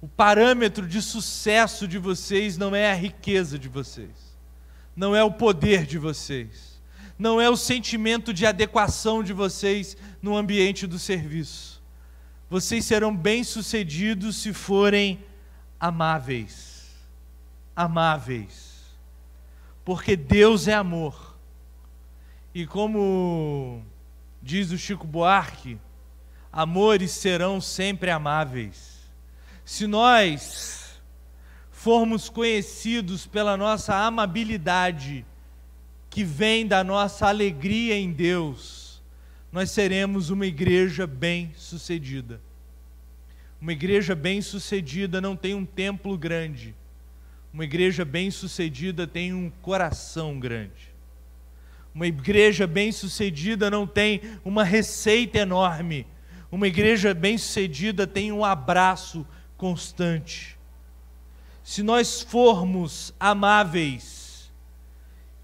O 0.00 0.08
parâmetro 0.08 0.86
de 0.86 1.02
sucesso 1.02 1.88
de 1.88 1.98
vocês 1.98 2.56
não 2.56 2.74
é 2.74 2.90
a 2.90 2.94
riqueza 2.94 3.58
de 3.58 3.68
vocês, 3.68 4.25
não 4.96 5.14
é 5.14 5.22
o 5.22 5.30
poder 5.30 5.86
de 5.86 5.98
vocês, 5.98 6.80
não 7.18 7.40
é 7.40 7.48
o 7.48 7.56
sentimento 7.56 8.32
de 8.32 8.46
adequação 8.46 9.22
de 9.22 9.32
vocês 9.32 9.96
no 10.20 10.36
ambiente 10.36 10.86
do 10.86 10.98
serviço 10.98 11.76
vocês 12.48 12.84
serão 12.84 13.14
bem-sucedidos 13.14 14.36
se 14.36 14.52
forem 14.52 15.24
amáveis. 15.80 16.86
Amáveis. 17.74 18.76
Porque 19.84 20.16
Deus 20.16 20.68
é 20.68 20.74
amor. 20.74 21.36
E 22.54 22.66
como 22.66 23.82
diz 24.40 24.70
o 24.70 24.78
Chico 24.78 25.06
Buarque, 25.06 25.78
amores 26.52 27.10
serão 27.10 27.60
sempre 27.60 28.10
amáveis. 28.10 28.96
Se 29.64 29.86
nós 29.86 30.85
formos 31.86 32.28
conhecidos 32.28 33.28
pela 33.28 33.56
nossa 33.56 33.94
amabilidade, 33.94 35.24
que 36.10 36.24
vem 36.24 36.66
da 36.66 36.82
nossa 36.82 37.28
alegria 37.28 37.96
em 37.96 38.10
Deus, 38.10 39.00
nós 39.52 39.70
seremos 39.70 40.28
uma 40.28 40.46
igreja 40.46 41.06
bem-sucedida. 41.06 42.40
Uma 43.60 43.70
igreja 43.70 44.16
bem-sucedida 44.16 45.20
não 45.20 45.36
tem 45.36 45.54
um 45.54 45.64
templo 45.64 46.18
grande. 46.18 46.74
Uma 47.52 47.62
igreja 47.62 48.04
bem-sucedida 48.04 49.06
tem 49.06 49.32
um 49.32 49.48
coração 49.62 50.40
grande. 50.40 50.92
Uma 51.94 52.08
igreja 52.08 52.66
bem-sucedida 52.66 53.70
não 53.70 53.86
tem 53.86 54.22
uma 54.44 54.64
receita 54.64 55.38
enorme. 55.38 56.04
Uma 56.50 56.66
igreja 56.66 57.14
bem-sucedida 57.14 58.08
tem 58.08 58.32
um 58.32 58.44
abraço 58.44 59.24
constante. 59.56 60.55
Se 61.66 61.82
nós 61.82 62.22
formos 62.22 63.12
amáveis, 63.18 64.52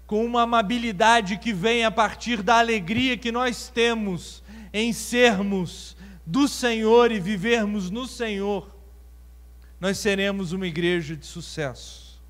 com 0.07 0.25
uma 0.25 0.43
amabilidade 0.43 1.37
que 1.37 1.51
vem 1.51 1.83
a 1.83 1.91
partir 1.91 2.41
da 2.41 2.59
alegria 2.59 3.17
que 3.17 3.29
nós 3.29 3.67
temos 3.67 4.41
em 4.71 4.93
sermos 4.93 5.97
do 6.25 6.47
Senhor 6.47 7.11
e 7.11 7.19
vivermos 7.19 7.89
no 7.89 8.07
Senhor, 8.07 8.73
nós 9.81 9.97
seremos 9.97 10.53
uma 10.53 10.65
igreja 10.65 11.13
de 11.13 11.25
sucesso. 11.25 12.21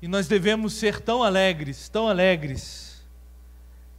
E 0.00 0.06
nós 0.06 0.28
devemos 0.28 0.74
ser 0.74 1.00
tão 1.00 1.24
alegres, 1.24 1.88
tão 1.88 2.06
alegres, 2.06 3.04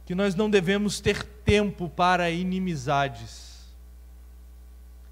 que 0.06 0.14
nós 0.14 0.34
não 0.34 0.48
devemos 0.48 0.98
ter 0.98 1.22
tempo 1.22 1.90
para 1.90 2.30
inimizades. 2.30 3.66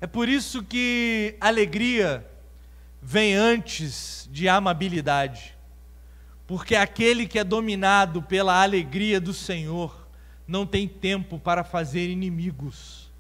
É 0.01 0.07
por 0.07 0.31
isso 0.31 0.63
que 0.63 1.37
alegria 1.43 2.27
vem 3.05 3.35
antes 3.35 4.27
de 4.33 4.49
amabilidade. 4.49 5.55
Porque 6.47 6.75
aquele 6.75 7.27
que 7.27 7.39
é 7.39 7.45
dominado 7.45 8.23
pela 8.23 8.63
alegria 8.63 9.21
do 9.21 9.35
Senhor 9.35 10.09
não 10.49 10.67
tem 10.67 10.89
tempo 10.89 11.39
para 11.39 11.63
fazer 11.63 12.09
inimigos, 12.09 13.13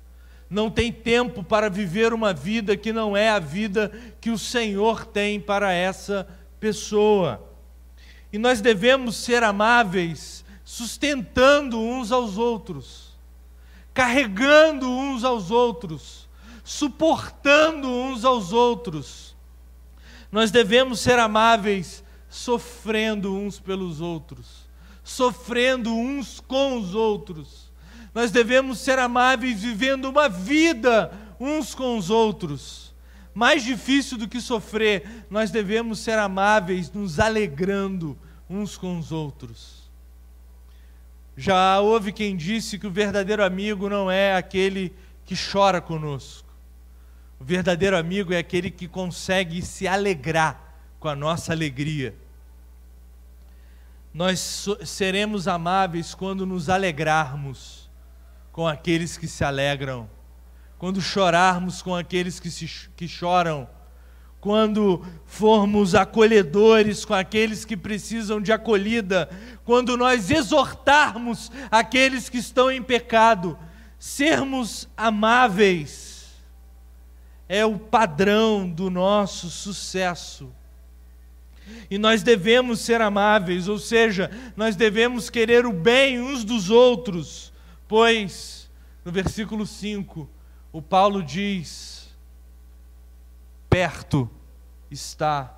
não 0.48 0.70
tem 0.70 0.90
tempo 0.90 1.42
para 1.42 1.68
viver 1.68 2.12
uma 2.12 2.32
vida 2.32 2.76
que 2.76 2.92
não 2.92 3.16
é 3.16 3.28
a 3.28 3.38
vida 3.38 3.92
que 4.20 4.30
o 4.30 4.38
Senhor 4.38 5.04
tem 5.06 5.38
para 5.38 5.72
essa 5.72 6.26
pessoa. 6.58 7.46
E 8.32 8.38
nós 8.38 8.60
devemos 8.60 9.16
ser 9.16 9.42
amáveis, 9.42 10.44
sustentando 10.64 11.78
uns 11.78 12.10
aos 12.10 12.38
outros, 12.38 13.16
carregando 13.92 14.88
uns 14.88 15.24
aos 15.24 15.50
outros, 15.50 16.28
suportando 16.62 17.88
uns 17.88 18.24
aos 18.24 18.52
outros. 18.52 19.33
Nós 20.34 20.50
devemos 20.50 20.98
ser 20.98 21.18
amáveis, 21.18 22.02
sofrendo 22.28 23.34
uns 23.34 23.60
pelos 23.60 24.00
outros, 24.00 24.68
sofrendo 25.02 25.94
uns 25.94 26.40
com 26.40 26.76
os 26.78 26.94
outros. 26.94 27.72
Nós 28.12 28.30
devemos 28.30 28.80
ser 28.80 28.98
amáveis, 28.98 29.62
vivendo 29.62 30.06
uma 30.06 30.28
vida 30.28 31.10
uns 31.38 31.74
com 31.74 31.96
os 31.96 32.10
outros 32.10 32.84
mais 33.34 33.64
difícil 33.64 34.16
do 34.16 34.28
que 34.28 34.40
sofrer, 34.40 35.26
nós 35.28 35.50
devemos 35.50 35.98
ser 35.98 36.16
amáveis, 36.18 36.90
nos 36.92 37.18
alegrando 37.18 38.16
uns 38.48 38.76
com 38.76 38.96
os 38.96 39.10
outros. 39.10 39.90
Já 41.36 41.80
houve 41.80 42.12
quem 42.12 42.36
disse 42.36 42.78
que 42.78 42.86
o 42.86 42.92
verdadeiro 42.92 43.42
amigo 43.42 43.88
não 43.88 44.08
é 44.08 44.36
aquele 44.36 44.94
que 45.26 45.34
chora 45.34 45.80
conosco. 45.80 46.43
O 47.38 47.44
verdadeiro 47.44 47.96
amigo 47.96 48.32
é 48.32 48.38
aquele 48.38 48.70
que 48.70 48.88
consegue 48.88 49.62
se 49.62 49.86
alegrar 49.86 50.76
com 50.98 51.08
a 51.08 51.16
nossa 51.16 51.52
alegria. 51.52 52.14
Nós 54.12 54.66
seremos 54.84 55.48
amáveis 55.48 56.14
quando 56.14 56.46
nos 56.46 56.68
alegrarmos 56.68 57.90
com 58.52 58.66
aqueles 58.66 59.16
que 59.16 59.26
se 59.26 59.44
alegram 59.44 60.08
quando 60.84 61.00
chorarmos 61.00 61.80
com 61.80 61.96
aqueles 61.96 62.38
que, 62.38 62.50
se, 62.50 62.68
que 62.94 63.08
choram, 63.08 63.66
quando 64.38 65.02
formos 65.24 65.94
acolhedores 65.94 67.06
com 67.06 67.14
aqueles 67.14 67.64
que 67.64 67.74
precisam 67.74 68.38
de 68.38 68.52
acolhida, 68.52 69.30
quando 69.64 69.96
nós 69.96 70.30
exortarmos 70.30 71.50
aqueles 71.70 72.28
que 72.28 72.36
estão 72.36 72.70
em 72.70 72.82
pecado, 72.82 73.58
sermos 73.98 74.86
amáveis, 74.94 76.03
é 77.48 77.64
o 77.64 77.78
padrão 77.78 78.68
do 78.68 78.90
nosso 78.90 79.50
sucesso. 79.50 80.52
E 81.90 81.98
nós 81.98 82.22
devemos 82.22 82.80
ser 82.80 83.00
amáveis, 83.00 83.68
ou 83.68 83.78
seja, 83.78 84.30
nós 84.56 84.76
devemos 84.76 85.30
querer 85.30 85.66
o 85.66 85.72
bem 85.72 86.20
uns 86.20 86.44
dos 86.44 86.70
outros, 86.70 87.52
pois, 87.88 88.70
no 89.04 89.10
versículo 89.10 89.66
5, 89.66 90.28
o 90.72 90.82
Paulo 90.82 91.22
diz: 91.22 92.08
perto 93.68 94.30
está 94.90 95.52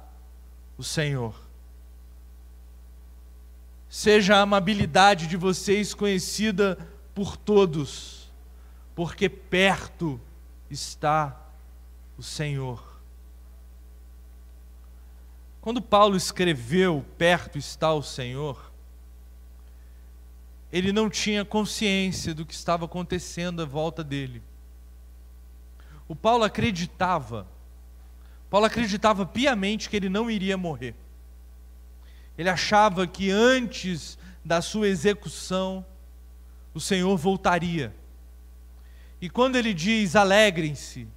o 0.79 0.83
Senhor. 0.83 1.35
Seja 3.89 4.37
a 4.37 4.41
amabilidade 4.41 5.27
de 5.27 5.37
vocês 5.37 5.95
conhecida 5.95 6.79
por 7.15 7.37
todos, 7.37 8.31
porque 8.95 9.29
perto 9.29 10.21
está 10.71 11.41
o 11.41 11.46
Senhor. 12.23 12.97
Quando 15.61 15.83
Paulo 15.83 16.17
escreveu 16.17 17.05
Perto 17.19 17.59
está 17.59 17.93
o 17.93 18.03
Senhor, 18.03 18.73
ele 20.73 20.93
não 20.93 21.09
tinha 21.11 21.45
consciência 21.45 22.35
do 22.35 22.45
que 22.45 22.55
estava 22.55 22.85
acontecendo 22.85 23.63
à 23.63 23.65
volta 23.65 24.05
dele. 24.05 24.43
O 26.09 26.15
Paulo 26.15 26.45
acreditava, 26.45 27.47
Paulo 28.49 28.67
acreditava 28.67 29.27
piamente 29.27 29.91
que 29.91 29.97
ele 29.97 30.09
não 30.09 30.31
iria 30.31 30.57
morrer. 30.57 30.95
Ele 32.39 32.49
achava 32.49 33.07
que 33.07 33.31
antes 33.31 34.19
da 34.45 34.63
sua 34.63 34.87
execução, 34.87 35.85
o 36.73 36.81
Senhor 36.81 37.17
voltaria. 37.17 37.95
E 39.21 39.29
quando 39.31 39.57
ele 39.57 39.73
diz 39.73 40.15
alegrem-se, 40.15 41.09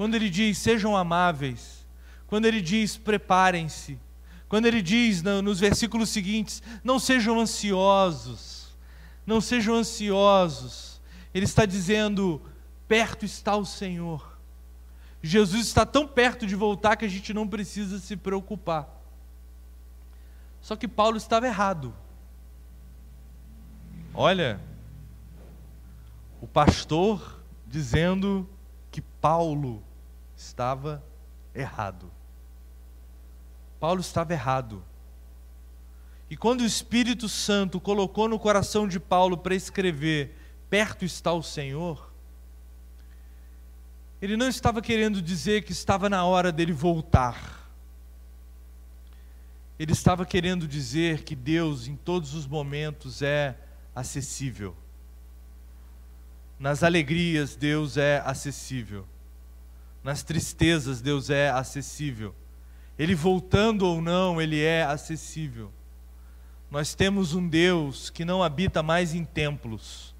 quando 0.00 0.14
ele 0.14 0.30
diz 0.30 0.56
sejam 0.56 0.96
amáveis, 0.96 1.86
quando 2.26 2.46
ele 2.46 2.62
diz 2.62 2.96
preparem-se, 2.96 4.00
quando 4.48 4.64
ele 4.64 4.80
diz 4.80 5.22
nos 5.22 5.60
versículos 5.60 6.08
seguintes, 6.08 6.62
não 6.82 6.98
sejam 6.98 7.38
ansiosos, 7.38 8.74
não 9.26 9.42
sejam 9.42 9.74
ansiosos, 9.74 11.02
ele 11.34 11.44
está 11.44 11.66
dizendo: 11.66 12.40
perto 12.88 13.26
está 13.26 13.54
o 13.54 13.66
Senhor. 13.66 14.38
Jesus 15.22 15.66
está 15.66 15.84
tão 15.84 16.08
perto 16.08 16.46
de 16.46 16.56
voltar 16.56 16.96
que 16.96 17.04
a 17.04 17.08
gente 17.08 17.34
não 17.34 17.46
precisa 17.46 17.98
se 17.98 18.16
preocupar. 18.16 18.88
Só 20.62 20.76
que 20.76 20.88
Paulo 20.88 21.18
estava 21.18 21.46
errado. 21.46 21.94
Olha, 24.14 24.58
o 26.40 26.46
pastor 26.46 27.44
dizendo 27.66 28.48
que 28.90 29.02
Paulo 29.02 29.84
estava 30.40 31.04
errado. 31.54 32.10
Paulo 33.78 34.00
estava 34.00 34.32
errado. 34.32 34.82
E 36.28 36.36
quando 36.36 36.62
o 36.62 36.66
Espírito 36.66 37.28
Santo 37.28 37.80
colocou 37.80 38.28
no 38.28 38.38
coração 38.38 38.88
de 38.88 38.98
Paulo 38.98 39.36
para 39.36 39.54
escrever: 39.54 40.34
Perto 40.70 41.04
está 41.04 41.32
o 41.32 41.42
Senhor, 41.42 42.10
ele 44.22 44.36
não 44.36 44.48
estava 44.48 44.80
querendo 44.80 45.20
dizer 45.20 45.62
que 45.62 45.72
estava 45.72 46.08
na 46.08 46.24
hora 46.24 46.50
dele 46.50 46.72
voltar. 46.72 47.68
Ele 49.78 49.92
estava 49.92 50.26
querendo 50.26 50.68
dizer 50.68 51.22
que 51.24 51.34
Deus, 51.34 51.86
em 51.86 51.96
todos 51.96 52.34
os 52.34 52.46
momentos, 52.46 53.22
é 53.22 53.56
acessível. 53.94 54.76
Nas 56.58 56.82
alegrias, 56.82 57.56
Deus 57.56 57.96
é 57.96 58.22
acessível. 58.24 59.06
Nas 60.02 60.22
tristezas, 60.22 61.00
Deus 61.00 61.30
é 61.30 61.50
acessível. 61.50 62.34
Ele 62.98 63.14
voltando 63.14 63.86
ou 63.86 64.00
não, 64.00 64.40
Ele 64.40 64.62
é 64.62 64.82
acessível. 64.82 65.70
Nós 66.70 66.94
temos 66.94 67.34
um 67.34 67.46
Deus 67.46 68.10
que 68.10 68.24
não 68.24 68.42
habita 68.42 68.82
mais 68.82 69.14
em 69.14 69.24
templos 69.24 70.10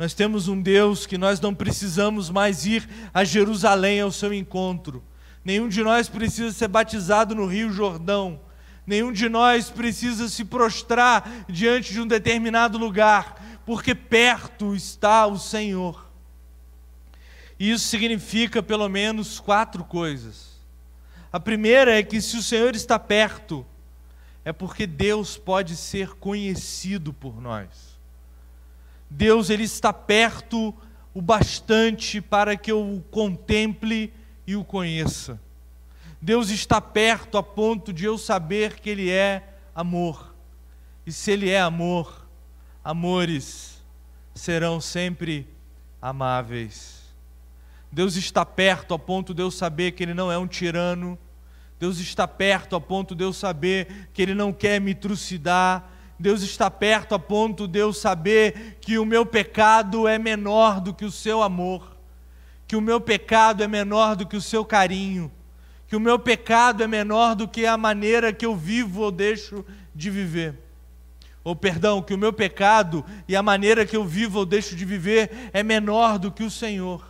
nós 0.00 0.14
temos 0.14 0.48
um 0.48 0.58
Deus 0.58 1.04
que 1.04 1.18
nós 1.18 1.42
não 1.42 1.54
precisamos 1.54 2.30
mais 2.30 2.64
ir 2.64 2.88
a 3.12 3.22
Jerusalém 3.22 4.00
ao 4.00 4.10
seu 4.10 4.32
encontro. 4.32 5.04
Nenhum 5.44 5.68
de 5.68 5.82
nós 5.82 6.08
precisa 6.08 6.50
ser 6.52 6.68
batizado 6.68 7.34
no 7.34 7.44
Rio 7.44 7.70
Jordão. 7.70 8.40
Nenhum 8.86 9.12
de 9.12 9.28
nós 9.28 9.68
precisa 9.68 10.26
se 10.30 10.42
prostrar 10.42 11.44
diante 11.46 11.92
de 11.92 12.00
um 12.00 12.06
determinado 12.06 12.78
lugar, 12.78 13.60
porque 13.66 13.94
perto 13.94 14.74
está 14.74 15.26
o 15.26 15.38
Senhor. 15.38 16.09
E 17.60 17.70
isso 17.70 17.86
significa 17.86 18.62
pelo 18.62 18.88
menos 18.88 19.38
quatro 19.38 19.84
coisas. 19.84 20.58
A 21.30 21.38
primeira 21.38 21.96
é 21.96 22.02
que 22.02 22.18
se 22.18 22.38
o 22.38 22.42
Senhor 22.42 22.74
está 22.74 22.98
perto, 22.98 23.66
é 24.42 24.50
porque 24.50 24.86
Deus 24.86 25.36
pode 25.36 25.76
ser 25.76 26.14
conhecido 26.14 27.12
por 27.12 27.38
nós. 27.38 27.98
Deus 29.10 29.50
ele 29.50 29.64
está 29.64 29.92
perto 29.92 30.74
o 31.12 31.20
bastante 31.20 32.18
para 32.18 32.56
que 32.56 32.72
eu 32.72 32.80
o 32.80 33.02
contemple 33.10 34.10
e 34.46 34.56
o 34.56 34.64
conheça. 34.64 35.38
Deus 36.18 36.48
está 36.48 36.80
perto 36.80 37.36
a 37.36 37.42
ponto 37.42 37.92
de 37.92 38.06
eu 38.06 38.16
saber 38.16 38.80
que 38.80 38.88
Ele 38.88 39.10
é 39.10 39.54
amor. 39.74 40.34
E 41.04 41.12
se 41.12 41.30
Ele 41.30 41.50
é 41.50 41.60
amor, 41.60 42.26
amores 42.82 43.82
serão 44.34 44.80
sempre 44.80 45.46
amáveis. 46.00 46.99
Deus 47.92 48.16
está 48.16 48.44
perto 48.46 48.94
a 48.94 48.98
ponto 48.98 49.34
de 49.34 49.42
eu 49.42 49.50
saber 49.50 49.92
que 49.92 50.02
Ele 50.02 50.14
não 50.14 50.30
é 50.30 50.38
um 50.38 50.46
tirano. 50.46 51.18
Deus 51.78 51.98
está 51.98 52.28
perto 52.28 52.76
a 52.76 52.80
ponto 52.80 53.14
de 53.14 53.24
eu 53.24 53.32
saber 53.32 54.08
que 54.12 54.22
Ele 54.22 54.34
não 54.34 54.52
quer 54.52 54.80
me 54.80 54.94
trucidar 54.94 55.90
Deus 56.20 56.42
está 56.42 56.70
perto 56.70 57.14
a 57.14 57.18
ponto 57.18 57.66
de 57.66 57.78
eu 57.78 57.94
saber 57.94 58.76
que 58.78 58.98
o 58.98 59.06
meu 59.06 59.24
pecado 59.24 60.06
é 60.06 60.18
menor 60.18 60.78
do 60.78 60.92
que 60.92 61.06
o 61.06 61.10
seu 61.10 61.42
amor, 61.42 61.96
que 62.68 62.76
o 62.76 62.80
meu 62.80 63.00
pecado 63.00 63.62
é 63.62 63.66
menor 63.66 64.14
do 64.14 64.26
que 64.26 64.36
o 64.36 64.40
seu 64.42 64.62
carinho, 64.62 65.32
que 65.88 65.96
o 65.96 66.00
meu 66.00 66.18
pecado 66.18 66.82
é 66.82 66.86
menor 66.86 67.34
do 67.34 67.48
que 67.48 67.64
a 67.64 67.78
maneira 67.78 68.34
que 68.34 68.44
eu 68.44 68.54
vivo 68.54 69.00
ou 69.00 69.10
deixo 69.10 69.64
de 69.94 70.10
viver. 70.10 70.54
Ou 71.42 71.56
perdão, 71.56 72.02
que 72.02 72.12
o 72.12 72.18
meu 72.18 72.34
pecado 72.34 73.02
e 73.26 73.34
a 73.34 73.42
maneira 73.42 73.86
que 73.86 73.96
eu 73.96 74.04
vivo 74.04 74.40
ou 74.40 74.44
deixo 74.44 74.76
de 74.76 74.84
viver 74.84 75.48
é 75.54 75.62
menor 75.62 76.18
do 76.18 76.30
que 76.30 76.44
o 76.44 76.50
Senhor. 76.50 77.09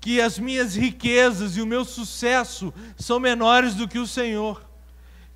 Que 0.00 0.20
as 0.20 0.38
minhas 0.38 0.74
riquezas 0.74 1.56
e 1.56 1.62
o 1.62 1.66
meu 1.66 1.84
sucesso 1.84 2.72
são 2.96 3.18
menores 3.18 3.74
do 3.74 3.88
que 3.88 3.98
o 3.98 4.06
Senhor 4.06 4.68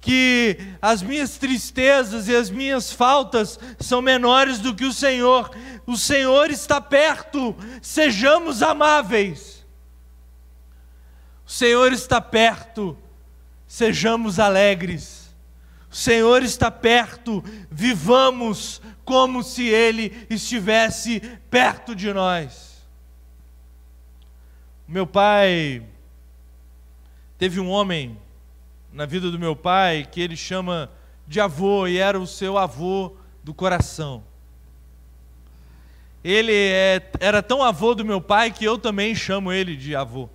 que 0.03 0.59
as 0.83 1.01
minhas 1.01 1.39
tristezas 1.39 2.27
e 2.27 2.35
as 2.35 2.51
minhas 2.51 2.93
faltas 2.93 3.59
são 3.79 4.03
menores 4.03 4.59
do 4.59 4.75
que 4.75 4.85
o 4.85 4.93
Senhor. 4.93 5.49
O 5.87 5.97
Senhor 5.97 6.51
está 6.51 6.81
perto, 6.81 7.55
sejamos 7.81 8.65
amáveis. 8.65 9.65
O 11.47 11.51
Senhor 11.51 11.93
está 11.93 12.21
perto, 12.21 12.99
sejamos 13.65 14.41
alegres. 14.41 15.33
O 15.89 15.95
Senhor 15.95 16.43
está 16.43 16.69
perto, 16.69 17.45
vivamos 17.71 18.83
como 19.05 19.41
se 19.45 19.69
Ele 19.69 20.27
estivesse 20.29 21.21
perto 21.49 21.95
de 21.95 22.13
nós. 22.13 22.72
Meu 24.87 25.07
pai 25.07 25.83
teve 27.39 27.61
um 27.61 27.71
homem 27.71 28.19
na 28.93 29.07
vida 29.07 29.31
do 29.31 29.39
meu 29.39 29.57
pai 29.57 30.07
que 30.11 30.21
ele 30.21 30.37
chama 30.37 30.91
de 31.27 31.41
avô 31.41 31.87
e 31.87 31.99
era 31.99 32.19
o 32.19 32.27
seu 32.27 32.59
avô 32.59 33.17
do 33.43 33.55
coração. 33.55 34.25
Ele 36.23 36.53
é, 36.53 37.11
era 37.21 37.43
tão 37.43 37.63
avô 37.63 37.95
do 37.95 38.05
meu 38.05 38.21
pai 38.21 38.51
que 38.51 38.65
eu 38.65 38.79
também 38.79 39.15
chamo 39.15 39.53
ele 39.53 39.77
de 39.77 39.97
avô. 39.97 40.29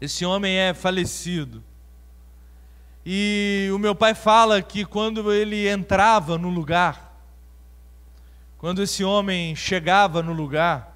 Esse 0.00 0.24
homem 0.24 0.56
é 0.56 0.74
falecido. 0.74 1.62
E 3.04 3.68
o 3.72 3.78
meu 3.78 3.94
pai 3.94 4.14
fala 4.14 4.60
que 4.60 4.84
quando 4.84 5.32
ele 5.32 5.68
entrava 5.68 6.36
no 6.36 6.48
lugar, 6.48 7.16
quando 8.58 8.82
esse 8.82 9.04
homem 9.04 9.54
chegava 9.54 10.22
no 10.22 10.32
lugar, 10.32 10.95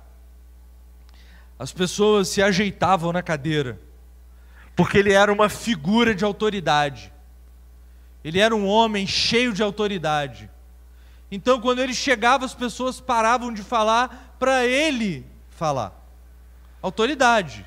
as 1.60 1.70
pessoas 1.70 2.26
se 2.28 2.40
ajeitavam 2.42 3.12
na 3.12 3.22
cadeira 3.22 3.78
porque 4.74 4.96
ele 4.96 5.12
era 5.12 5.30
uma 5.30 5.50
figura 5.50 6.14
de 6.14 6.24
autoridade. 6.24 7.12
Ele 8.24 8.40
era 8.40 8.56
um 8.56 8.66
homem 8.66 9.06
cheio 9.06 9.52
de 9.52 9.62
autoridade. 9.62 10.48
Então, 11.30 11.60
quando 11.60 11.80
ele 11.80 11.92
chegava, 11.92 12.46
as 12.46 12.54
pessoas 12.54 12.98
paravam 12.98 13.52
de 13.52 13.62
falar 13.62 14.34
para 14.38 14.64
ele 14.64 15.26
falar. 15.50 15.92
Autoridade. 16.80 17.66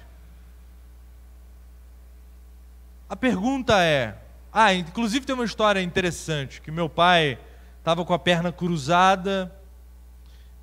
A 3.07 3.15
pergunta 3.15 3.79
é: 3.79 4.17
ah, 4.51 4.73
inclusive 4.73 5.23
tem 5.23 5.35
uma 5.35 5.45
história 5.45 5.83
interessante 5.83 6.61
que 6.61 6.71
meu 6.71 6.89
pai 6.89 7.37
estava 7.77 8.03
com 8.03 8.13
a 8.15 8.17
perna 8.17 8.51
cruzada 8.51 9.55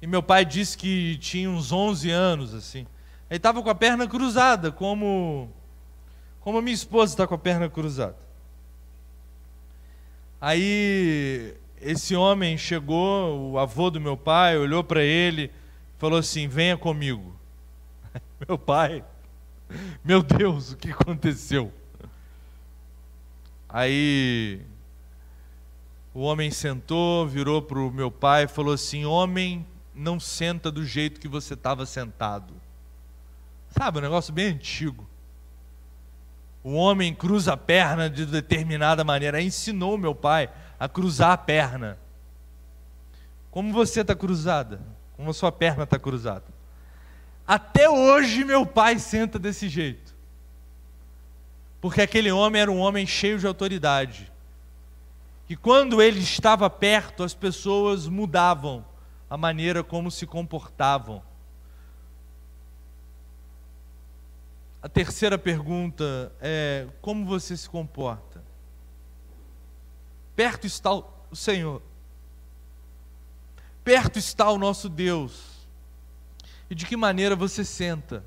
e 0.02 0.06
meu 0.08 0.20
pai 0.20 0.44
disse 0.44 0.76
que 0.76 1.16
tinha 1.18 1.48
uns 1.48 1.70
11 1.70 2.10
anos 2.10 2.54
assim. 2.54 2.88
Ele 3.30 3.36
estava 3.36 3.62
com 3.62 3.70
a 3.70 3.74
perna 3.74 4.08
cruzada, 4.08 4.72
como 4.72 5.48
como 6.40 6.58
a 6.58 6.62
minha 6.62 6.74
esposa 6.74 7.12
está 7.12 7.26
com 7.26 7.34
a 7.34 7.38
perna 7.38 7.70
cruzada. 7.70 8.16
Aí 10.40 11.54
esse 11.80 12.16
homem 12.16 12.58
chegou, 12.58 13.52
o 13.52 13.58
avô 13.58 13.90
do 13.90 14.00
meu 14.00 14.16
pai, 14.16 14.58
olhou 14.58 14.82
para 14.82 15.02
ele, 15.02 15.50
falou 15.96 16.18
assim: 16.18 16.48
Venha 16.48 16.76
comigo. 16.76 17.36
Meu 18.48 18.58
pai, 18.58 19.04
meu 20.02 20.22
Deus, 20.22 20.72
o 20.72 20.76
que 20.76 20.90
aconteceu? 20.90 21.70
Aí 23.68 24.62
o 26.12 26.22
homem 26.22 26.50
sentou, 26.50 27.28
virou 27.28 27.62
para 27.62 27.78
o 27.78 27.90
meu 27.90 28.10
pai 28.10 28.44
e 28.44 28.48
falou 28.48 28.74
assim: 28.74 29.04
Homem, 29.04 29.64
não 29.94 30.18
senta 30.18 30.72
do 30.72 30.84
jeito 30.84 31.20
que 31.20 31.28
você 31.28 31.54
estava 31.54 31.86
sentado. 31.86 32.59
Sabe, 33.70 33.98
um 33.98 34.02
negócio 34.02 34.32
bem 34.32 34.48
antigo. 34.48 35.08
O 36.62 36.74
homem 36.74 37.14
cruza 37.14 37.54
a 37.54 37.56
perna 37.56 38.10
de 38.10 38.26
determinada 38.26 39.02
maneira. 39.02 39.40
Ensinou 39.40 39.96
meu 39.96 40.14
pai 40.14 40.50
a 40.78 40.88
cruzar 40.88 41.32
a 41.32 41.38
perna. 41.38 41.98
Como 43.50 43.72
você 43.72 44.02
está 44.02 44.14
cruzada? 44.14 44.80
Como 45.16 45.30
a 45.30 45.34
sua 45.34 45.50
perna 45.50 45.84
está 45.84 45.98
cruzada? 45.98 46.44
Até 47.46 47.88
hoje 47.88 48.44
meu 48.44 48.66
pai 48.66 48.98
senta 48.98 49.38
desse 49.38 49.68
jeito. 49.68 50.14
Porque 51.80 52.02
aquele 52.02 52.30
homem 52.30 52.60
era 52.60 52.70
um 52.70 52.78
homem 52.78 53.06
cheio 53.06 53.38
de 53.38 53.46
autoridade. 53.46 54.30
E 55.48 55.56
quando 55.56 56.00
ele 56.00 56.20
estava 56.20 56.70
perto, 56.70 57.24
as 57.24 57.34
pessoas 57.34 58.06
mudavam 58.06 58.84
a 59.28 59.36
maneira 59.36 59.82
como 59.82 60.10
se 60.10 60.26
comportavam. 60.26 61.22
A 64.82 64.88
terceira 64.88 65.36
pergunta 65.36 66.32
é: 66.40 66.86
como 67.00 67.26
você 67.26 67.56
se 67.56 67.68
comporta? 67.68 68.42
Perto 70.34 70.66
está 70.66 70.92
o 70.92 71.04
Senhor, 71.34 71.82
perto 73.84 74.18
está 74.18 74.50
o 74.50 74.58
nosso 74.58 74.88
Deus. 74.88 75.60
E 76.70 76.74
de 76.74 76.86
que 76.86 76.96
maneira 76.96 77.36
você 77.36 77.64
senta? 77.64 78.24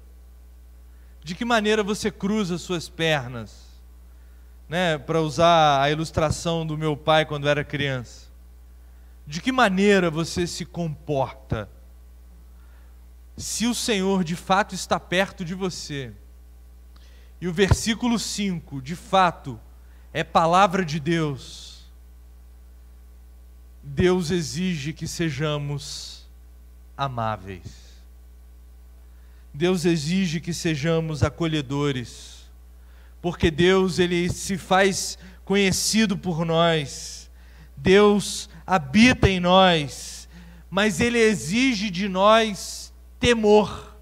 De 1.23 1.33
que 1.33 1.45
maneira 1.45 1.81
você 1.81 2.11
cruza 2.11 2.57
suas 2.57 2.89
pernas? 2.89 3.71
Né, 4.67 4.97
para 4.97 5.21
usar 5.21 5.81
a 5.81 5.89
ilustração 5.91 6.65
do 6.65 6.77
meu 6.77 6.95
pai 6.97 7.25
quando 7.25 7.47
era 7.47 7.63
criança. 7.63 8.27
De 9.25 9.41
que 9.41 9.51
maneira 9.51 10.09
você 10.09 10.45
se 10.45 10.65
comporta? 10.65 11.69
Se 13.37 13.65
o 13.65 13.73
Senhor 13.73 14.23
de 14.23 14.35
fato 14.35 14.75
está 14.75 14.99
perto 14.99 15.45
de 15.45 15.53
você, 15.53 16.13
e 17.43 17.47
o 17.49 17.51
versículo 17.51 18.17
5, 18.17 18.81
de 18.81 18.95
fato, 18.95 19.59
é 20.13 20.23
palavra 20.23 20.85
de 20.85 20.97
Deus. 20.97 21.91
Deus 23.83 24.31
exige 24.31 24.93
que 24.93 25.05
sejamos 25.05 26.25
amáveis. 26.95 27.65
Deus 29.53 29.83
exige 29.83 30.39
que 30.39 30.53
sejamos 30.53 31.21
acolhedores. 31.21 32.49
Porque 33.21 33.51
Deus 33.51 33.99
ele 33.99 34.29
se 34.29 34.57
faz 34.57 35.17
conhecido 35.43 36.17
por 36.17 36.45
nós. 36.45 37.29
Deus 37.75 38.49
habita 38.65 39.27
em 39.27 39.41
nós, 39.41 40.29
mas 40.69 41.01
ele 41.01 41.19
exige 41.19 41.89
de 41.89 42.07
nós 42.07 42.93
temor. 43.19 43.92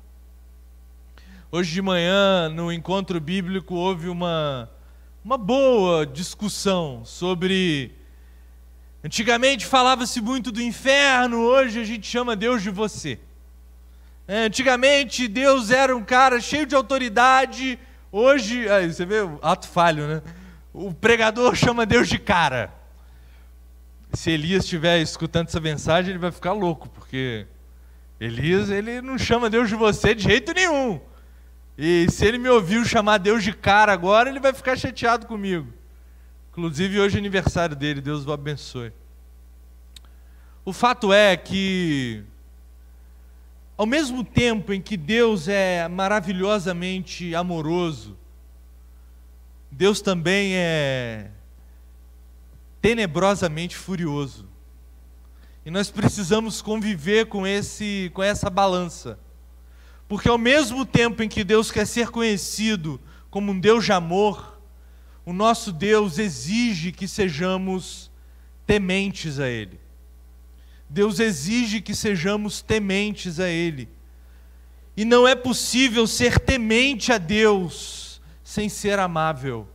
Hoje 1.53 1.73
de 1.73 1.81
manhã, 1.81 2.47
no 2.47 2.71
encontro 2.71 3.19
bíblico, 3.19 3.75
houve 3.75 4.07
uma, 4.07 4.71
uma 5.21 5.37
boa 5.37 6.05
discussão 6.05 7.03
sobre. 7.03 7.93
Antigamente 9.03 9.65
falava-se 9.65 10.21
muito 10.21 10.49
do 10.49 10.61
inferno, 10.61 11.41
hoje 11.41 11.81
a 11.81 11.83
gente 11.83 12.07
chama 12.07 12.37
Deus 12.37 12.63
de 12.63 12.69
você. 12.69 13.19
É, 14.25 14.45
antigamente 14.45 15.27
Deus 15.27 15.71
era 15.71 15.93
um 15.93 16.01
cara 16.05 16.39
cheio 16.39 16.65
de 16.65 16.73
autoridade, 16.73 17.77
hoje. 18.13 18.69
Aí, 18.69 18.87
você 18.87 19.05
vê 19.05 19.19
o 19.19 19.37
ato 19.41 19.67
falho, 19.67 20.07
né? 20.07 20.21
O 20.71 20.93
pregador 20.93 21.53
chama 21.59 21.85
Deus 21.85 22.07
de 22.07 22.17
cara. 22.17 22.73
Se 24.13 24.31
Elias 24.31 24.63
estiver 24.63 25.01
escutando 25.01 25.49
essa 25.49 25.59
mensagem, 25.59 26.11
ele 26.11 26.19
vai 26.19 26.31
ficar 26.31 26.53
louco, 26.53 26.87
porque 26.87 27.45
Elias 28.21 28.69
ele 28.69 29.01
não 29.01 29.17
chama 29.17 29.49
Deus 29.49 29.67
de 29.67 29.75
você 29.75 30.15
de 30.15 30.23
jeito 30.23 30.53
nenhum. 30.53 31.10
E 31.77 32.07
se 32.09 32.25
ele 32.25 32.37
me 32.37 32.49
ouviu 32.49 32.85
chamar 32.85 33.17
Deus 33.17 33.43
de 33.43 33.53
cara 33.53 33.93
agora, 33.93 34.29
ele 34.29 34.39
vai 34.39 34.53
ficar 34.53 34.77
chateado 34.77 35.25
comigo. 35.25 35.71
Inclusive, 36.51 36.99
hoje 36.99 37.15
é 37.15 37.19
aniversário 37.19 37.75
dele, 37.75 38.01
Deus 38.01 38.25
o 38.25 38.31
abençoe. 38.31 38.91
O 40.63 40.73
fato 40.73 41.11
é 41.11 41.35
que, 41.35 42.23
ao 43.77 43.85
mesmo 43.85 44.23
tempo 44.23 44.73
em 44.73 44.81
que 44.81 44.95
Deus 44.95 45.47
é 45.47 45.87
maravilhosamente 45.87 47.33
amoroso, 47.33 48.17
Deus 49.71 50.01
também 50.01 50.53
é 50.55 51.31
tenebrosamente 52.81 53.75
furioso. 53.75 54.47
E 55.65 55.71
nós 55.71 55.89
precisamos 55.89 56.61
conviver 56.61 57.27
com, 57.27 57.47
esse, 57.47 58.11
com 58.13 58.21
essa 58.21 58.49
balança. 58.49 59.17
Porque 60.11 60.27
ao 60.27 60.37
mesmo 60.37 60.85
tempo 60.85 61.23
em 61.23 61.29
que 61.29 61.41
Deus 61.41 61.71
quer 61.71 61.87
ser 61.87 62.09
conhecido 62.09 62.99
como 63.29 63.53
um 63.53 63.57
Deus 63.57 63.85
de 63.85 63.93
amor, 63.93 64.61
o 65.25 65.31
nosso 65.31 65.71
Deus 65.71 66.19
exige 66.19 66.91
que 66.91 67.07
sejamos 67.07 68.11
tementes 68.67 69.39
a 69.39 69.47
Ele. 69.47 69.79
Deus 70.89 71.17
exige 71.21 71.79
que 71.79 71.95
sejamos 71.95 72.61
tementes 72.61 73.39
a 73.39 73.47
Ele. 73.47 73.87
E 74.97 75.05
não 75.05 75.25
é 75.25 75.33
possível 75.33 76.05
ser 76.05 76.37
temente 76.39 77.13
a 77.13 77.17
Deus 77.17 78.21
sem 78.43 78.67
ser 78.67 78.99
amável. 78.99 79.65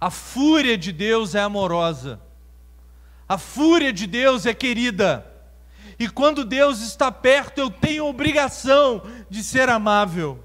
A 0.00 0.08
fúria 0.08 0.78
de 0.78 0.92
Deus 0.92 1.34
é 1.34 1.40
amorosa. 1.40 2.20
A 3.28 3.38
fúria 3.38 3.92
de 3.92 4.06
Deus 4.06 4.46
é 4.46 4.54
querida. 4.54 5.26
E 5.98 6.08
quando 6.08 6.44
Deus 6.44 6.80
está 6.80 7.10
perto, 7.10 7.58
eu 7.58 7.70
tenho 7.70 8.06
obrigação 8.06 9.02
de 9.28 9.42
ser 9.42 9.68
amável. 9.68 10.38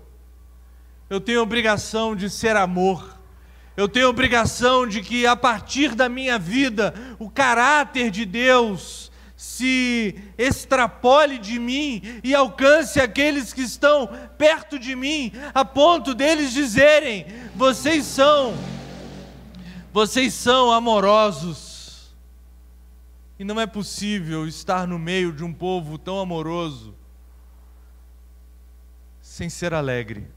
Eu 1.09 1.21
tenho 1.21 1.41
obrigação 1.41 2.15
de 2.15 2.29
ser 2.29 2.55
amor. 2.55 3.19
Eu 3.77 3.87
tenho 3.87 4.09
obrigação 4.09 4.87
de 4.87 5.01
que 5.01 5.27
a 5.27 5.35
partir 5.35 5.93
da 5.93 6.09
minha 6.09 6.39
vida, 6.39 6.93
o 7.19 7.29
caráter 7.29 8.09
de 8.09 8.25
Deus 8.25 9.11
se 9.35 10.15
extrapole 10.37 11.37
de 11.37 11.59
mim 11.59 12.01
e 12.23 12.33
alcance 12.33 12.99
aqueles 12.99 13.51
que 13.51 13.61
estão 13.61 14.07
perto 14.37 14.79
de 14.79 14.95
mim, 14.95 15.33
a 15.53 15.65
ponto 15.65 16.13
deles 16.13 16.51
dizerem: 16.51 17.25
vocês 17.55 18.05
são, 18.05 18.55
vocês 19.91 20.33
são 20.33 20.71
amorosos. 20.71 21.72
E 23.37 23.43
não 23.43 23.59
é 23.59 23.65
possível 23.65 24.47
estar 24.47 24.87
no 24.87 24.99
meio 24.99 25.33
de 25.33 25.43
um 25.43 25.53
povo 25.53 25.97
tão 25.97 26.19
amoroso 26.19 26.95
sem 29.21 29.49
ser 29.49 29.73
alegre. 29.73 30.27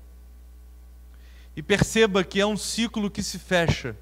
E 1.55 1.63
perceba 1.63 2.25
que 2.25 2.41
é 2.41 2.47
um 2.47 2.57
ciclo 2.57 3.11
que 3.11 3.23
se 3.23 3.39
fecha. 3.39 3.97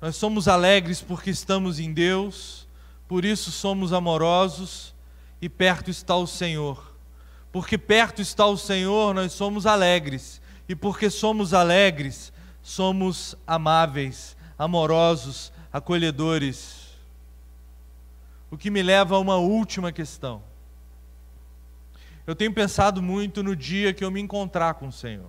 Nós 0.00 0.16
somos 0.16 0.48
alegres 0.48 1.00
porque 1.00 1.30
estamos 1.30 1.78
em 1.78 1.92
Deus, 1.92 2.68
por 3.08 3.24
isso 3.24 3.50
somos 3.50 3.92
amorosos 3.92 4.94
e 5.40 5.48
perto 5.48 5.90
está 5.90 6.16
o 6.16 6.26
Senhor. 6.26 6.94
Porque 7.50 7.78
perto 7.78 8.20
está 8.20 8.46
o 8.46 8.58
Senhor, 8.58 9.14
nós 9.14 9.32
somos 9.32 9.64
alegres. 9.64 10.42
E 10.68 10.74
porque 10.74 11.08
somos 11.08 11.54
alegres, 11.54 12.32
somos 12.62 13.36
amáveis, 13.46 14.36
amorosos, 14.58 15.52
acolhedores. 15.72 16.83
O 18.54 18.56
que 18.56 18.70
me 18.70 18.84
leva 18.84 19.16
a 19.16 19.18
uma 19.18 19.34
última 19.34 19.90
questão. 19.90 20.40
Eu 22.24 22.36
tenho 22.36 22.54
pensado 22.54 23.02
muito 23.02 23.42
no 23.42 23.56
dia 23.56 23.92
que 23.92 24.04
eu 24.04 24.12
me 24.12 24.20
encontrar 24.20 24.74
com 24.74 24.86
o 24.86 24.92
Senhor. 24.92 25.28